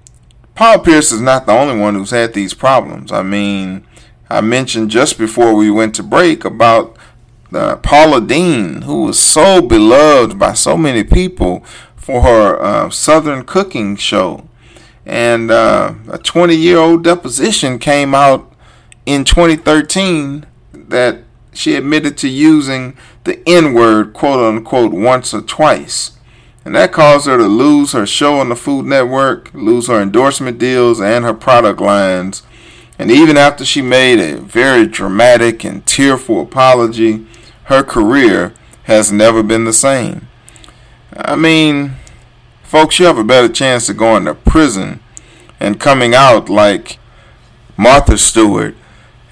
Paul 0.55 0.81
Pierce 0.81 1.13
is 1.13 1.21
not 1.21 1.47
the 1.47 1.53
only 1.53 1.79
one 1.79 1.95
who's 1.95 2.11
had 2.11 2.35
these 2.35 2.55
problems. 2.55 3.13
I 3.13 3.23
mean, 3.23 3.87
I 4.29 4.41
mentioned 4.41 4.91
just 4.91 5.17
before 5.17 5.55
we 5.55 5.71
went 5.71 5.95
to 5.95 6.03
break 6.03 6.45
about 6.45 6.97
uh, 7.53 7.77
Paula 7.77 8.21
Deen, 8.21 8.83
who 8.83 9.05
was 9.05 9.19
so 9.19 9.63
beloved 9.63 10.39
by 10.39 10.53
so 10.53 10.77
many 10.77 11.05
people 11.05 11.65
for 11.97 12.23
her 12.23 12.61
uh, 12.61 12.91
Southern 12.91 13.45
cooking 13.45 13.97
show. 13.97 14.49
And 15.07 15.51
uh, 15.51 15.95
a 16.11 16.19
20 16.19 16.55
year 16.55 16.79
old 16.79 17.05
deposition 17.05 17.79
came 17.79 18.15
out 18.15 18.53
in 19.07 19.25
2013 19.25 20.47
that 20.73 21.23
she 21.53 21.75
admitted 21.75 22.17
to 22.19 22.29
using 22.29 22.97
the 23.25 23.43
N 23.49 23.75
word, 23.75 24.13
quote 24.13 24.41
unquote, 24.41 24.93
once 24.93 25.35
or 25.35 25.43
twice. 25.43 26.13
And 26.65 26.75
that 26.75 26.93
caused 26.93 27.27
her 27.27 27.39
to 27.39 27.47
lose 27.47 27.93
her 27.93 28.07
show 28.07 28.39
on 28.39 28.51
the 28.51 28.57
Food 28.57 28.87
Network, 28.87 29.53
lose 29.55 29.87
her 29.87 30.01
endorsement 30.01 30.59
deals, 30.59 31.01
and 31.01 31.25
her 31.25 31.33
product 31.33 31.81
lines. 31.81 32.43
And 32.99 33.11
even 33.11 33.39
after 33.39 33.65
she 33.65 33.81
made 33.81 34.21
a 34.21 34.39
very 34.39 34.87
dramatic 34.87 35.65
and 35.65 35.85
tearful 35.87 36.43
apology, 36.43 37.27
her 37.65 37.83
career 37.83 38.53
has 38.85 39.11
never 39.11 39.43
been 39.43 39.65
the 39.65 39.73
same. 39.73 40.29
I 41.17 41.35
mean, 41.35 41.95
folks, 42.63 42.99
you 42.99 43.07
have 43.07 43.19
a 43.19 43.25
better 43.25 43.49
chance 43.49 43.89
of 43.89 43.97
going 43.97 44.27
to 44.27 44.35
prison 44.35 45.01
and 45.59 45.81
coming 45.81 46.15
out 46.15 46.49
like 46.49 46.99
Martha 47.77 48.19
Stewart 48.19 48.75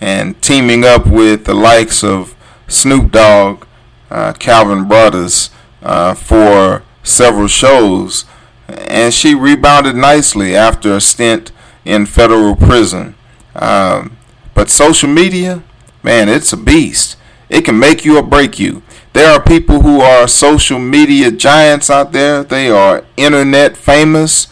and 0.01 0.41
teaming 0.41 0.85
up 0.85 1.07
with 1.07 1.45
the 1.45 1.55
likes 1.55 2.03
of 2.03 2.35
Snoop 2.69 3.13
Dogg, 3.13 3.67
uh, 4.11 4.33
Calvin 4.35 4.89
Broadus 4.89 5.51
uh, 5.83 6.15
for 6.15 6.83
several 7.09 7.49
shows, 7.49 8.25
and 8.69 9.13
she 9.13 9.35
rebounded 9.35 9.97
nicely 9.97 10.55
after 10.55 10.95
a 10.95 11.01
stint 11.01 11.53
in 11.85 12.07
federal 12.07 12.55
prison. 12.55 13.15
Um, 13.55 14.17
but 14.55 14.71
social 14.71 15.09
media, 15.09 15.63
man, 16.03 16.29
it's 16.29 16.53
a 16.53 16.57
beast. 16.57 17.17
It 17.49 17.65
can 17.65 17.79
make 17.79 18.05
you 18.05 18.19
or 18.19 18.23
break 18.23 18.59
you. 18.59 18.83
There 19.15 19.31
are 19.33 19.43
people 19.43 19.81
who 19.81 20.01
are 20.01 20.29
social 20.29 20.79
media 20.79 21.31
giants 21.31 21.91
out 21.91 22.13
there. 22.13 22.45
They 22.45 22.71
are 22.71 23.05
internet 23.17 23.77
famous, 23.77 24.49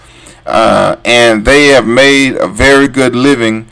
uh, 0.46 0.96
and 1.04 1.44
they 1.44 1.68
have 1.68 1.86
made 1.86 2.36
a 2.36 2.48
very 2.48 2.88
good 2.88 3.14
living 3.14 3.68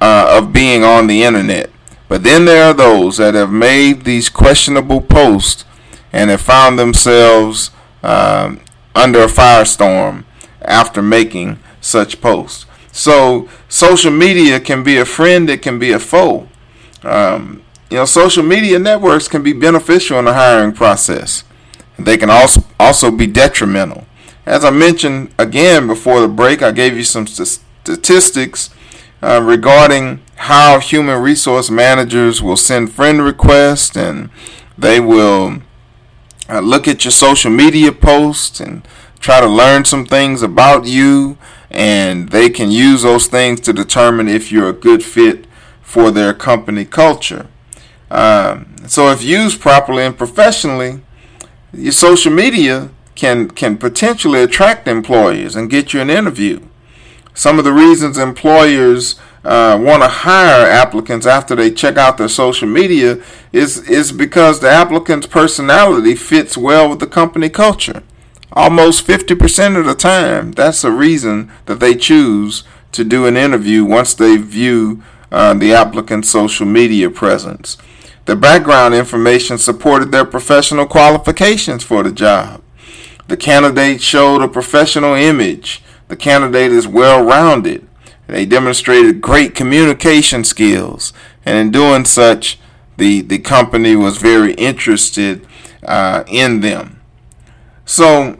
uh, 0.00 0.38
of 0.38 0.52
being 0.52 0.82
on 0.82 1.06
the 1.06 1.22
internet. 1.22 1.70
But 2.08 2.22
then 2.22 2.44
there 2.44 2.64
are 2.64 2.74
those 2.74 3.16
that 3.18 3.34
have 3.34 3.50
made 3.50 4.04
these 4.04 4.28
questionable 4.28 5.00
posts 5.00 5.64
and 6.12 6.30
have 6.30 6.40
found 6.40 6.78
themselves 6.78 7.70
um, 8.04 8.60
under 8.94 9.20
a 9.22 9.26
firestorm 9.26 10.24
after 10.62 11.02
making 11.02 11.58
such 11.80 12.20
posts. 12.20 12.66
So 12.92 13.48
social 13.68 14.12
media 14.12 14.60
can 14.60 14.84
be 14.84 14.98
a 14.98 15.04
friend, 15.04 15.50
it 15.50 15.62
can 15.62 15.78
be 15.78 15.90
a 15.90 15.98
foe. 15.98 16.48
Um, 17.02 17.62
you 17.90 17.96
know, 17.96 18.04
social 18.04 18.42
media 18.42 18.78
networks 18.78 19.26
can 19.26 19.42
be 19.42 19.52
beneficial 19.52 20.18
in 20.18 20.26
the 20.26 20.34
hiring 20.34 20.72
process. 20.72 21.44
They 21.98 22.16
can 22.16 22.30
also 22.30 22.62
also 22.78 23.10
be 23.10 23.26
detrimental. 23.26 24.06
As 24.46 24.64
I 24.64 24.70
mentioned 24.70 25.32
again 25.38 25.86
before 25.86 26.20
the 26.20 26.28
break, 26.28 26.62
I 26.62 26.72
gave 26.72 26.96
you 26.96 27.04
some 27.04 27.26
st- 27.26 27.60
statistics 27.84 28.70
uh, 29.22 29.40
regarding 29.42 30.20
how 30.36 30.80
human 30.80 31.20
resource 31.22 31.70
managers 31.70 32.42
will 32.42 32.56
send 32.56 32.92
friend 32.92 33.22
requests 33.22 33.96
and 33.96 34.30
they 34.76 35.00
will 35.00 35.62
uh, 36.48 36.60
look 36.60 36.86
at 36.86 37.04
your 37.04 37.12
social 37.12 37.50
media 37.50 37.92
posts 37.92 38.60
and 38.60 38.86
try 39.20 39.40
to 39.40 39.46
learn 39.46 39.84
some 39.84 40.04
things 40.04 40.42
about 40.42 40.86
you, 40.86 41.38
and 41.70 42.28
they 42.28 42.50
can 42.50 42.70
use 42.70 43.02
those 43.02 43.26
things 43.26 43.60
to 43.60 43.72
determine 43.72 44.28
if 44.28 44.52
you're 44.52 44.68
a 44.68 44.74
good 44.74 45.02
fit 45.02 45.46
for 45.82 46.10
their 46.10 46.34
company 46.34 46.84
culture. 46.84 47.46
Um, 48.10 48.76
so, 48.86 49.10
if 49.10 49.22
used 49.22 49.60
properly 49.60 50.04
and 50.04 50.16
professionally, 50.16 51.00
your 51.72 51.92
social 51.92 52.32
media 52.32 52.90
can 53.14 53.48
can 53.48 53.78
potentially 53.78 54.42
attract 54.42 54.86
employers 54.86 55.56
and 55.56 55.70
get 55.70 55.92
you 55.92 56.00
an 56.00 56.10
interview. 56.10 56.60
Some 57.32 57.58
of 57.58 57.64
the 57.64 57.72
reasons 57.72 58.18
employers 58.18 59.18
uh, 59.44 59.78
want 59.80 60.02
to 60.02 60.08
hire 60.08 60.66
applicants 60.66 61.26
after 61.26 61.54
they 61.54 61.70
check 61.70 61.96
out 61.96 62.16
their 62.16 62.28
social 62.28 62.68
media 62.68 63.22
is 63.52 63.88
is 63.88 64.10
because 64.10 64.60
the 64.60 64.70
applicant's 64.70 65.26
personality 65.26 66.14
fits 66.14 66.56
well 66.56 66.88
with 66.88 67.00
the 67.00 67.06
company 67.06 67.48
culture. 67.48 68.02
Almost 68.52 69.06
50% 69.06 69.76
of 69.76 69.84
the 69.84 69.96
time, 69.96 70.52
that's 70.52 70.84
a 70.84 70.90
reason 70.90 71.50
that 71.66 71.80
they 71.80 71.96
choose 71.96 72.62
to 72.92 73.02
do 73.02 73.26
an 73.26 73.36
interview 73.36 73.84
once 73.84 74.14
they 74.14 74.36
view 74.36 75.02
uh, 75.32 75.54
the 75.54 75.74
applicant's 75.74 76.30
social 76.30 76.64
media 76.64 77.10
presence. 77.10 77.76
The 78.26 78.36
background 78.36 78.94
information 78.94 79.58
supported 79.58 80.12
their 80.12 80.24
professional 80.24 80.86
qualifications 80.86 81.82
for 81.82 82.02
the 82.04 82.12
job. 82.12 82.62
The 83.26 83.36
candidate 83.36 84.00
showed 84.00 84.42
a 84.42 84.48
professional 84.48 85.14
image. 85.14 85.82
The 86.08 86.16
candidate 86.16 86.70
is 86.70 86.86
well 86.86 87.24
rounded. 87.24 87.86
They 88.26 88.46
demonstrated 88.46 89.20
great 89.20 89.54
communication 89.54 90.44
skills, 90.44 91.12
and 91.44 91.58
in 91.58 91.70
doing 91.70 92.04
such, 92.04 92.58
the, 92.96 93.20
the 93.20 93.38
company 93.38 93.96
was 93.96 94.18
very 94.18 94.54
interested 94.54 95.46
uh, 95.82 96.24
in 96.26 96.60
them. 96.60 97.00
So, 97.84 98.38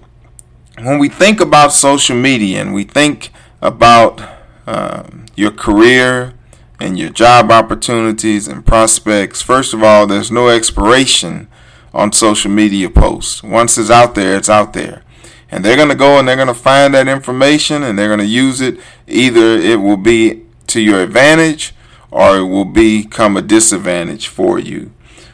when 0.79 0.99
we 0.99 1.09
think 1.09 1.41
about 1.41 1.73
social 1.73 2.17
media 2.17 2.61
and 2.61 2.73
we 2.73 2.85
think 2.85 3.31
about 3.61 4.23
um, 4.67 5.27
your 5.37 5.51
career 5.51 6.35
and 6.81 6.99
your 6.99 7.11
job 7.11 7.51
opportunities 7.51 8.49
and 8.49 8.65
prospects, 8.65 9.43
first 9.43 9.75
of 9.75 9.83
all, 9.83 10.07
there's 10.07 10.31
no 10.31 10.49
expiration 10.49 11.49
on 11.93 12.11
social 12.11 12.51
media 12.51 12.91
posts. 12.91 13.43
Once 13.43 13.79
it's 13.79 13.91
out 13.91 14.15
there, 14.15 14.37
it's 14.37 14.49
out 14.49 14.73
there 14.73 15.04
and 15.51 15.65
they're 15.65 15.77
going 15.77 15.89
to 15.89 15.95
go 15.95 16.19
and 16.19 16.27
they're 16.27 16.37
going 16.37 16.49
to 16.49 16.55
find 16.55 16.95
that 16.95 17.09
information 17.09 17.83
and 17.83 17.99
they're 17.99 18.09
going 18.09 18.21
to 18.21 18.27
use 18.27 18.61
it. 18.61 18.79
Either 19.07 19.41
it 19.41 19.81
will 19.81 19.97
be 19.97 20.43
to 20.69 20.81
your 20.81 21.01
advantage 21.01 21.75
or 22.11 22.39
it 22.39 22.45
will 22.45 22.65
become 22.65 23.37
a 23.37 23.43
disadvantage 23.43 24.29
for 24.29 24.59
you. 24.59 24.93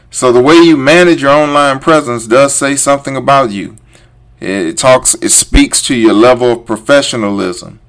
So 0.09 0.31
the 0.31 0.41
way 0.41 0.55
you 0.55 0.75
manage 0.75 1.21
your 1.21 1.31
online 1.31 1.79
presence 1.79 2.27
does 2.27 2.53
say 2.53 2.75
something 2.75 3.15
about 3.15 3.51
you. 3.51 3.77
It 4.39 4.77
talks, 4.77 5.13
it 5.15 5.29
speaks 5.29 5.81
to 5.83 5.95
your 5.95 6.13
level 6.13 6.51
of 6.51 6.65
professionalism. 6.65 7.79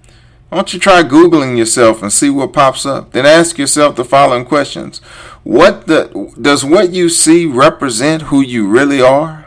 Why 0.50 0.58
don't 0.58 0.74
you 0.74 0.78
try 0.78 1.02
Googling 1.02 1.56
yourself 1.56 2.02
and 2.02 2.12
see 2.12 2.28
what 2.28 2.52
pops 2.52 2.84
up? 2.84 3.12
Then 3.12 3.24
ask 3.24 3.56
yourself 3.56 3.96
the 3.96 4.04
following 4.04 4.44
questions. 4.44 4.98
What 5.44 5.86
the, 5.86 6.30
does 6.38 6.62
what 6.62 6.90
you 6.90 7.08
see 7.08 7.46
represent 7.46 8.24
who 8.24 8.42
you 8.42 8.68
really 8.68 9.00
are? 9.00 9.46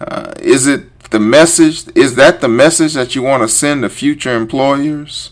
Uh, 0.00 0.32
is 0.40 0.66
it 0.66 0.93
the 1.14 1.20
message 1.20 1.84
is 1.94 2.16
that 2.16 2.40
the 2.40 2.48
message 2.48 2.94
that 2.94 3.14
you 3.14 3.22
want 3.22 3.44
to 3.44 3.48
send 3.48 3.82
to 3.82 3.88
future 3.88 4.34
employers? 4.34 5.30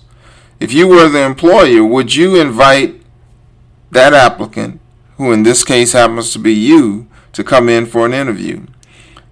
If 0.61 0.73
you 0.73 0.87
were 0.87 1.09
the 1.09 1.25
employer, 1.25 1.83
would 1.83 2.15
you 2.15 2.41
invite 2.41 3.03
that 3.91 4.15
applicant, 4.15 4.81
who 5.17 5.33
in 5.33 5.43
this 5.43 5.65
case 5.65 5.91
happens 5.91 6.33
to 6.35 6.39
be 6.39 6.53
you, 6.53 7.09
to 7.33 7.43
come 7.43 7.69
in 7.69 7.87
for 7.87 8.07
an 8.07 8.13
interview? 8.13 8.65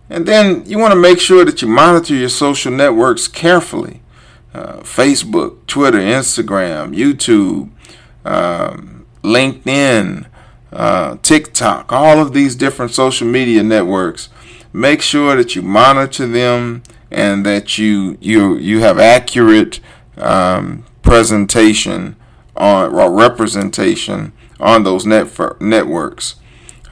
And 0.09 0.27
then 0.27 0.67
you 0.67 0.77
want 0.81 0.91
to 0.93 0.99
make 0.99 1.21
sure 1.21 1.45
that 1.45 1.63
you 1.63 1.69
monitor 1.69 2.17
your 2.17 2.29
social 2.29 2.73
networks 2.73 3.29
carefully 3.29 4.03
uh, 4.53 4.79
Facebook, 4.79 5.65
Twitter, 5.69 6.01
Instagram, 6.01 6.97
YouTube, 6.97 7.71
um, 8.25 9.07
LinkedIn, 9.23 10.27
uh, 10.73 11.17
TikTok, 11.23 11.93
all 11.93 12.19
of 12.19 12.33
these 12.33 12.57
different 12.57 12.91
social 12.91 13.29
media 13.29 13.63
networks 13.63 14.31
make 14.73 15.03
sure 15.03 15.37
that 15.37 15.55
you 15.55 15.63
monitor 15.63 16.27
them 16.27 16.83
and 17.11 17.45
that 17.45 17.79
you 17.79 18.17
you 18.21 18.57
you 18.57 18.81
have 18.81 18.99
accurate 18.99 19.81
um, 20.17 20.85
presentation 21.03 22.17
on 22.57 22.95
or 22.95 23.11
representation 23.11 24.33
on 24.59 24.85
those 24.85 25.07
net 25.07 25.29
networks. 25.61 26.37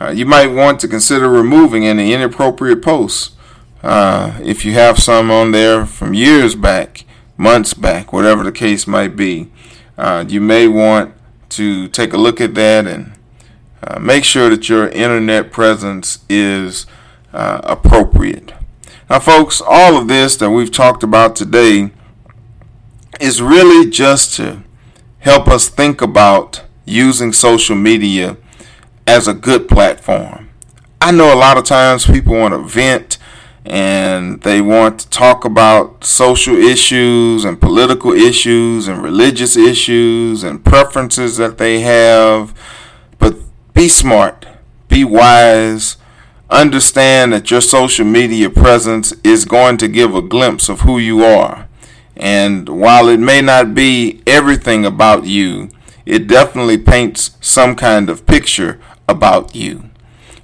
Uh, 0.00 0.10
you 0.10 0.24
might 0.24 0.46
want 0.46 0.80
to 0.80 0.88
consider 0.88 1.28
removing 1.28 1.84
any 1.84 2.12
inappropriate 2.12 2.82
posts 2.82 3.36
uh, 3.82 4.38
if 4.42 4.64
you 4.64 4.72
have 4.72 4.98
some 4.98 5.30
on 5.30 5.52
there 5.52 5.86
from 5.86 6.14
years 6.14 6.54
back, 6.54 7.04
months 7.36 7.74
back, 7.74 8.12
whatever 8.12 8.44
the 8.44 8.52
case 8.52 8.86
might 8.86 9.16
be. 9.16 9.50
Uh, 9.96 10.24
you 10.28 10.40
may 10.40 10.68
want 10.68 11.14
to 11.48 11.88
take 11.88 12.12
a 12.12 12.16
look 12.16 12.40
at 12.40 12.54
that 12.54 12.86
and 12.86 13.12
uh, 13.82 13.98
make 13.98 14.24
sure 14.24 14.50
that 14.50 14.68
your 14.68 14.88
internet 14.88 15.50
presence 15.52 16.24
is 16.28 16.86
uh, 17.32 17.60
appropriate. 17.64 18.52
Now, 19.08 19.20
folks, 19.20 19.60
all 19.64 19.96
of 19.96 20.08
this 20.08 20.36
that 20.36 20.50
we've 20.50 20.70
talked 20.70 21.02
about 21.02 21.34
today 21.34 21.90
is 23.20 23.40
really 23.40 23.90
just 23.90 24.34
to 24.36 24.62
help 25.20 25.48
us 25.48 25.68
think 25.68 26.00
about 26.00 26.64
using 26.84 27.32
social 27.32 27.76
media 27.76 28.36
as 29.06 29.26
a 29.26 29.34
good 29.34 29.68
platform. 29.68 30.50
I 31.00 31.12
know 31.12 31.32
a 31.32 31.36
lot 31.36 31.56
of 31.56 31.64
times 31.64 32.06
people 32.06 32.34
want 32.34 32.54
to 32.54 32.62
vent 32.62 33.18
and 33.64 34.40
they 34.42 34.60
want 34.60 35.00
to 35.00 35.10
talk 35.10 35.44
about 35.44 36.02
social 36.04 36.56
issues 36.56 37.44
and 37.44 37.60
political 37.60 38.12
issues 38.12 38.88
and 38.88 39.02
religious 39.02 39.56
issues 39.56 40.42
and 40.42 40.64
preferences 40.64 41.36
that 41.36 41.58
they 41.58 41.80
have. 41.80 42.54
But 43.18 43.36
be 43.74 43.88
smart, 43.88 44.46
be 44.88 45.04
wise, 45.04 45.98
understand 46.50 47.32
that 47.32 47.50
your 47.50 47.60
social 47.60 48.04
media 48.04 48.50
presence 48.50 49.12
is 49.22 49.44
going 49.44 49.76
to 49.78 49.88
give 49.88 50.14
a 50.14 50.22
glimpse 50.22 50.68
of 50.68 50.80
who 50.80 50.98
you 50.98 51.24
are. 51.24 51.68
And 52.16 52.68
while 52.68 53.08
it 53.08 53.20
may 53.20 53.40
not 53.40 53.74
be 53.74 54.22
everything 54.26 54.84
about 54.84 55.24
you, 55.24 55.70
it 56.06 56.26
definitely 56.26 56.78
paints 56.78 57.36
some 57.40 57.76
kind 57.76 58.08
of 58.08 58.26
picture 58.26 58.80
about 59.08 59.54
you. 59.54 59.90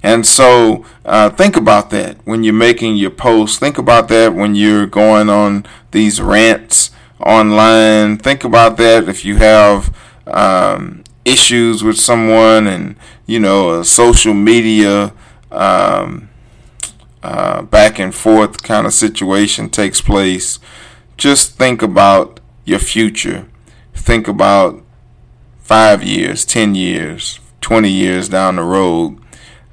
And 0.03 0.25
so 0.25 0.85
uh, 1.03 1.31
think 1.31 1.57
about 1.57 1.89
that 1.89 2.17
when 2.25 2.43
you're 2.43 2.53
making 2.53 2.95
your 2.97 3.09
posts. 3.09 3.57
Think 3.57 3.79
about 3.79 4.07
that 4.09 4.35
when 4.35 4.53
you're 4.53 4.85
going 4.85 5.29
on 5.29 5.65
these 5.89 6.21
rants 6.21 6.91
online. 7.19 8.17
Think 8.17 8.43
about 8.43 8.77
that 8.77 9.09
if 9.09 9.25
you 9.25 9.37
have 9.37 9.95
um, 10.27 11.03
issues 11.25 11.83
with 11.83 11.99
someone 11.99 12.67
and, 12.67 12.95
you 13.25 13.39
know, 13.39 13.79
a 13.79 13.83
social 13.83 14.35
media 14.35 15.11
um, 15.55 16.29
uh, 17.23 17.63
back 17.63 17.99
and 17.99 18.13
forth 18.13 18.61
kind 18.63 18.85
of 18.85 18.93
situation 18.93 19.69
takes 19.69 20.01
place. 20.01 20.59
Just 21.17 21.57
think 21.57 21.81
about 21.81 22.39
your 22.65 22.79
future. 22.79 23.47
Think 23.93 24.27
about 24.27 24.83
five 25.59 26.03
years, 26.03 26.45
10 26.45 26.75
years, 26.75 27.39
20 27.61 27.89
years 27.89 28.29
down 28.29 28.57
the 28.57 28.63
road 28.63 29.19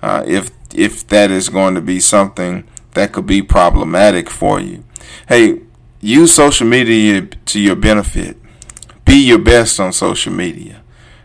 uh, 0.03 0.25
if 0.27 0.51
if 0.75 1.07
that 1.09 1.31
is 1.31 1.49
going 1.49 1.75
to 1.75 1.81
be 1.81 2.01
something 2.01 2.65
that 2.93 3.13
could 3.13 3.27
be 3.27 3.43
problematic 3.43 4.31
for 4.31 4.59
you. 4.59 4.83
Hey, 5.29 5.61
use 6.01 6.35
social 6.35 6.67
media 6.67 7.23
to 7.23 7.61
your 7.61 7.77
benefit. 7.77 8.37
Be 9.05 9.17
your 9.17 9.39
best 9.39 9.79
on 9.79 9.93
social 9.93 10.33
media. 10.33 10.83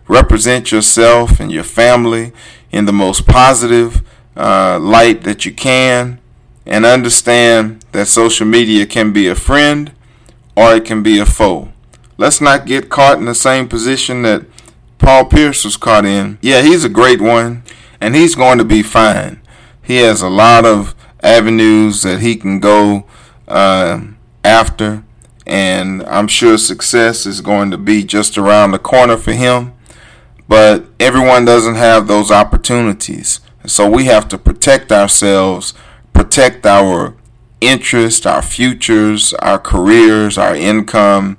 Represent 0.07 0.71
yourself 0.71 1.39
and 1.39 1.51
your 1.51 1.63
family 1.63 2.33
in 2.71 2.85
the 2.85 2.93
most 2.93 3.25
positive 3.25 4.01
uh, 4.37 4.79
light 4.79 5.23
that 5.23 5.45
you 5.45 5.51
can, 5.51 6.19
and 6.65 6.85
understand 6.85 7.83
that 7.91 8.07
social 8.07 8.45
media 8.45 8.85
can 8.85 9.11
be 9.11 9.27
a 9.27 9.35
friend 9.35 9.91
or 10.55 10.75
it 10.75 10.85
can 10.85 11.01
be 11.03 11.19
a 11.19 11.25
foe. 11.25 11.71
Let's 12.17 12.41
not 12.41 12.65
get 12.65 12.89
caught 12.89 13.19
in 13.19 13.25
the 13.25 13.35
same 13.35 13.67
position 13.67 14.23
that 14.23 14.45
Paul 14.97 15.25
Pierce 15.25 15.63
was 15.63 15.77
caught 15.77 16.05
in. 16.05 16.39
Yeah, 16.41 16.61
he's 16.61 16.83
a 16.83 16.89
great 16.89 17.21
one 17.21 17.63
and 18.01 18.15
he's 18.15 18.35
going 18.35 18.57
to 18.57 18.65
be 18.65 18.83
fine. 18.83 19.41
He 19.83 19.97
has 19.97 20.21
a 20.21 20.29
lot 20.29 20.65
of 20.65 20.95
avenues 21.21 22.01
that 22.01 22.19
he 22.19 22.35
can 22.35 22.59
go 22.59 23.05
uh, 23.47 24.01
after, 24.43 25.03
and 25.45 26.03
I'm 26.03 26.27
sure 26.27 26.57
success 26.57 27.25
is 27.25 27.41
going 27.41 27.71
to 27.71 27.77
be 27.77 28.03
just 28.03 28.37
around 28.37 28.71
the 28.71 28.79
corner 28.79 29.17
for 29.17 29.31
him. 29.31 29.73
But 30.49 30.85
everyone 30.99 31.45
doesn't 31.45 31.75
have 31.75 32.07
those 32.07 32.31
opportunities. 32.31 33.41
So 33.67 33.89
we 33.89 34.05
have 34.05 34.29
to 34.29 34.37
protect 34.37 34.93
ourselves, 34.93 35.73
protect 36.13 36.65
our 36.65 37.15
interests, 37.59 38.25
our 38.25 38.41
futures, 38.41 39.33
our 39.35 39.59
careers, 39.59 40.37
our 40.37 40.55
income, 40.55 41.37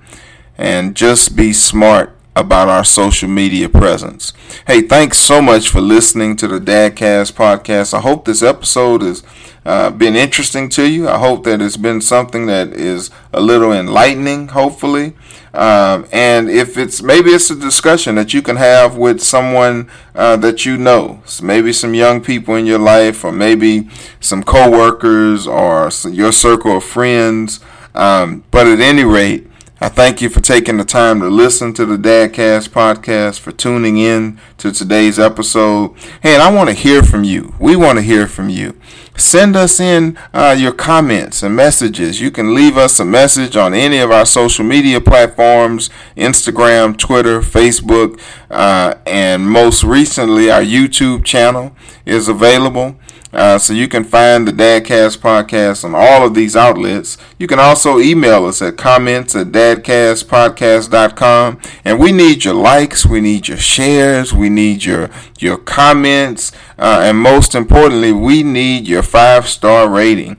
and 0.58 0.94
just 0.94 1.36
be 1.36 1.54
smart 1.54 2.17
about 2.38 2.68
our 2.68 2.84
social 2.84 3.28
media 3.28 3.68
presence. 3.68 4.32
Hey, 4.66 4.82
thanks 4.82 5.18
so 5.18 5.42
much 5.42 5.68
for 5.68 5.80
listening 5.80 6.36
to 6.36 6.46
the 6.46 6.60
Dadcast 6.60 7.32
podcast. 7.32 7.92
I 7.92 8.00
hope 8.00 8.24
this 8.24 8.42
episode 8.42 9.02
has 9.02 9.24
uh, 9.66 9.90
been 9.90 10.14
interesting 10.14 10.68
to 10.70 10.88
you. 10.88 11.08
I 11.08 11.18
hope 11.18 11.44
that 11.44 11.60
it's 11.60 11.76
been 11.76 12.00
something 12.00 12.46
that 12.46 12.68
is 12.68 13.10
a 13.32 13.40
little 13.40 13.72
enlightening, 13.72 14.48
hopefully. 14.48 15.14
Um, 15.52 16.06
and 16.12 16.48
if 16.48 16.78
it's 16.78 17.02
maybe 17.02 17.30
it's 17.30 17.50
a 17.50 17.56
discussion 17.56 18.14
that 18.14 18.32
you 18.32 18.40
can 18.40 18.56
have 18.56 18.96
with 18.96 19.20
someone 19.20 19.90
uh, 20.14 20.36
that 20.36 20.64
you 20.64 20.78
know, 20.78 21.20
so 21.24 21.44
maybe 21.44 21.72
some 21.72 21.94
young 21.94 22.20
people 22.22 22.54
in 22.54 22.66
your 22.66 22.78
life, 22.78 23.24
or 23.24 23.32
maybe 23.32 23.90
some 24.20 24.44
coworkers, 24.44 25.46
or 25.48 25.90
your 26.08 26.30
circle 26.30 26.76
of 26.76 26.84
friends. 26.84 27.58
Um, 27.94 28.44
but 28.52 28.68
at 28.68 28.78
any 28.78 29.02
rate, 29.02 29.47
I 29.80 29.88
thank 29.88 30.20
you 30.20 30.28
for 30.28 30.40
taking 30.40 30.76
the 30.76 30.84
time 30.84 31.20
to 31.20 31.28
listen 31.28 31.72
to 31.74 31.86
the 31.86 31.96
Dadcast 31.96 32.70
podcast, 32.70 33.38
for 33.38 33.52
tuning 33.52 33.96
in 33.96 34.40
to 34.56 34.72
today's 34.72 35.20
episode. 35.20 35.96
Hey, 36.20 36.34
and 36.34 36.42
I 36.42 36.52
want 36.52 36.68
to 36.68 36.74
hear 36.74 37.04
from 37.04 37.22
you. 37.22 37.54
We 37.60 37.76
want 37.76 37.96
to 37.98 38.02
hear 38.02 38.26
from 38.26 38.48
you. 38.48 38.76
Send 39.16 39.54
us 39.54 39.78
in 39.78 40.18
uh, 40.34 40.56
your 40.58 40.72
comments 40.72 41.44
and 41.44 41.54
messages. 41.54 42.20
You 42.20 42.32
can 42.32 42.56
leave 42.56 42.76
us 42.76 42.98
a 42.98 43.04
message 43.04 43.56
on 43.56 43.72
any 43.72 43.98
of 43.98 44.10
our 44.10 44.26
social 44.26 44.64
media 44.64 45.00
platforms 45.00 45.90
Instagram, 46.16 46.98
Twitter, 46.98 47.40
Facebook, 47.40 48.20
uh, 48.50 48.94
and 49.06 49.48
most 49.48 49.84
recently, 49.84 50.50
our 50.50 50.60
YouTube 50.60 51.24
channel 51.24 51.70
is 52.04 52.26
available. 52.26 52.96
Uh, 53.32 53.58
so 53.58 53.72
you 53.74 53.88
can 53.88 54.04
find 54.04 54.46
the 54.48 54.52
Dadcast 54.52 55.18
podcast 55.18 55.84
on 55.84 55.94
all 55.94 56.26
of 56.26 56.34
these 56.34 56.56
outlets. 56.56 57.18
You 57.38 57.46
can 57.46 57.58
also 57.58 57.98
email 57.98 58.46
us 58.46 58.62
at 58.62 58.78
comments 58.78 59.36
at 59.36 59.48
dadcastpodcast.com. 59.48 61.60
And 61.84 62.00
we 62.00 62.12
need 62.12 62.44
your 62.44 62.54
likes, 62.54 63.04
we 63.04 63.20
need 63.20 63.48
your 63.48 63.58
shares, 63.58 64.32
we 64.32 64.48
need 64.48 64.84
your 64.84 65.10
your 65.38 65.58
comments, 65.58 66.52
uh, 66.78 67.00
and 67.02 67.18
most 67.18 67.54
importantly, 67.54 68.12
we 68.12 68.42
need 68.42 68.88
your 68.88 69.02
five 69.02 69.46
star 69.48 69.88
rating. 69.88 70.36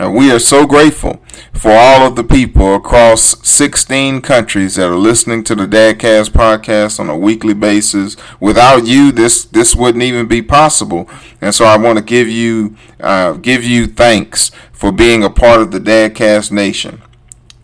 Uh, 0.00 0.10
we 0.10 0.32
are 0.32 0.38
so 0.38 0.66
grateful 0.66 1.22
for 1.52 1.70
all 1.70 2.06
of 2.06 2.16
the 2.16 2.24
people 2.24 2.74
across 2.74 3.46
16 3.46 4.22
countries 4.22 4.76
that 4.76 4.88
are 4.88 4.96
listening 4.96 5.44
to 5.44 5.54
the 5.54 5.66
Dadcast 5.66 6.30
podcast 6.30 6.98
on 6.98 7.10
a 7.10 7.16
weekly 7.16 7.52
basis. 7.52 8.16
Without 8.40 8.86
you, 8.86 9.12
this 9.12 9.44
this 9.44 9.76
wouldn't 9.76 10.02
even 10.02 10.26
be 10.26 10.40
possible. 10.40 11.10
And 11.42 11.54
so 11.54 11.66
I 11.66 11.76
want 11.76 11.98
to 11.98 12.04
give 12.04 12.26
you 12.26 12.74
uh, 13.00 13.32
give 13.34 13.64
you 13.64 13.86
thanks 13.86 14.50
for 14.72 14.92
being 14.92 15.22
a 15.22 15.30
part 15.30 15.60
of 15.60 15.72
the 15.72 15.78
Dadcast 15.78 16.50
Nation 16.50 17.02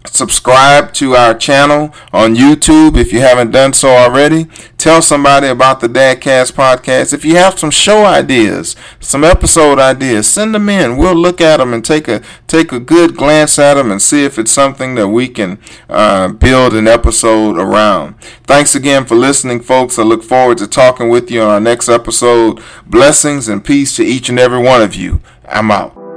subscribe 0.07 0.93
to 0.95 1.15
our 1.15 1.35
channel 1.35 1.95
on 2.13 2.35
YouTube 2.35 2.97
if 2.97 3.13
you 3.13 3.21
haven't 3.21 3.51
done 3.51 3.73
so 3.73 3.89
already. 3.89 4.47
Tell 4.77 5.03
somebody 5.03 5.49
about 5.49 5.81
the 5.81 5.89
Dadcast 5.89 6.53
podcast. 6.53 7.13
If 7.13 7.25
you 7.25 7.37
have 7.37 7.59
some 7.59 7.71
show 7.71 8.05
ideas, 8.05 8.77
some 9.01 9.25
episode 9.25 9.79
ideas, 9.79 10.29
send 10.29 10.55
them 10.55 10.69
in. 10.69 10.97
We'll 10.97 11.15
look 11.15 11.41
at 11.41 11.59
them 11.59 11.75
and 11.75 11.85
take 11.85 12.09
a 12.09 12.23
take 12.47 12.73
a 12.73 12.81
good 12.81 13.17
glance 13.17 13.59
at 13.59 13.75
them 13.75 13.91
and 13.91 14.01
see 14.01 14.25
if 14.25 14.39
it's 14.39 14.53
something 14.53 14.95
that 14.95 15.09
we 15.09 15.29
can 15.29 15.59
uh, 15.89 16.29
build 16.29 16.75
an 16.75 16.89
episode 16.89 17.59
around. 17.59 18.21
Thanks 18.45 18.75
again 18.75 19.05
for 19.05 19.15
listening, 19.15 19.61
folks. 19.61 19.99
I 19.99 20.03
look 20.03 20.23
forward 20.23 20.59
to 20.59 20.67
talking 20.67 21.09
with 21.09 21.31
you 21.31 21.43
on 21.43 21.49
our 21.49 21.61
next 21.61 21.89
episode. 21.89 22.63
Blessings 22.87 23.49
and 23.49 23.65
peace 23.65 23.97
to 23.97 24.05
each 24.05 24.29
and 24.29 24.39
every 24.39 24.63
one 24.63 24.83
of 24.83 24.95
you. 24.95 25.21
I'm 25.47 25.71
out. 25.71 26.08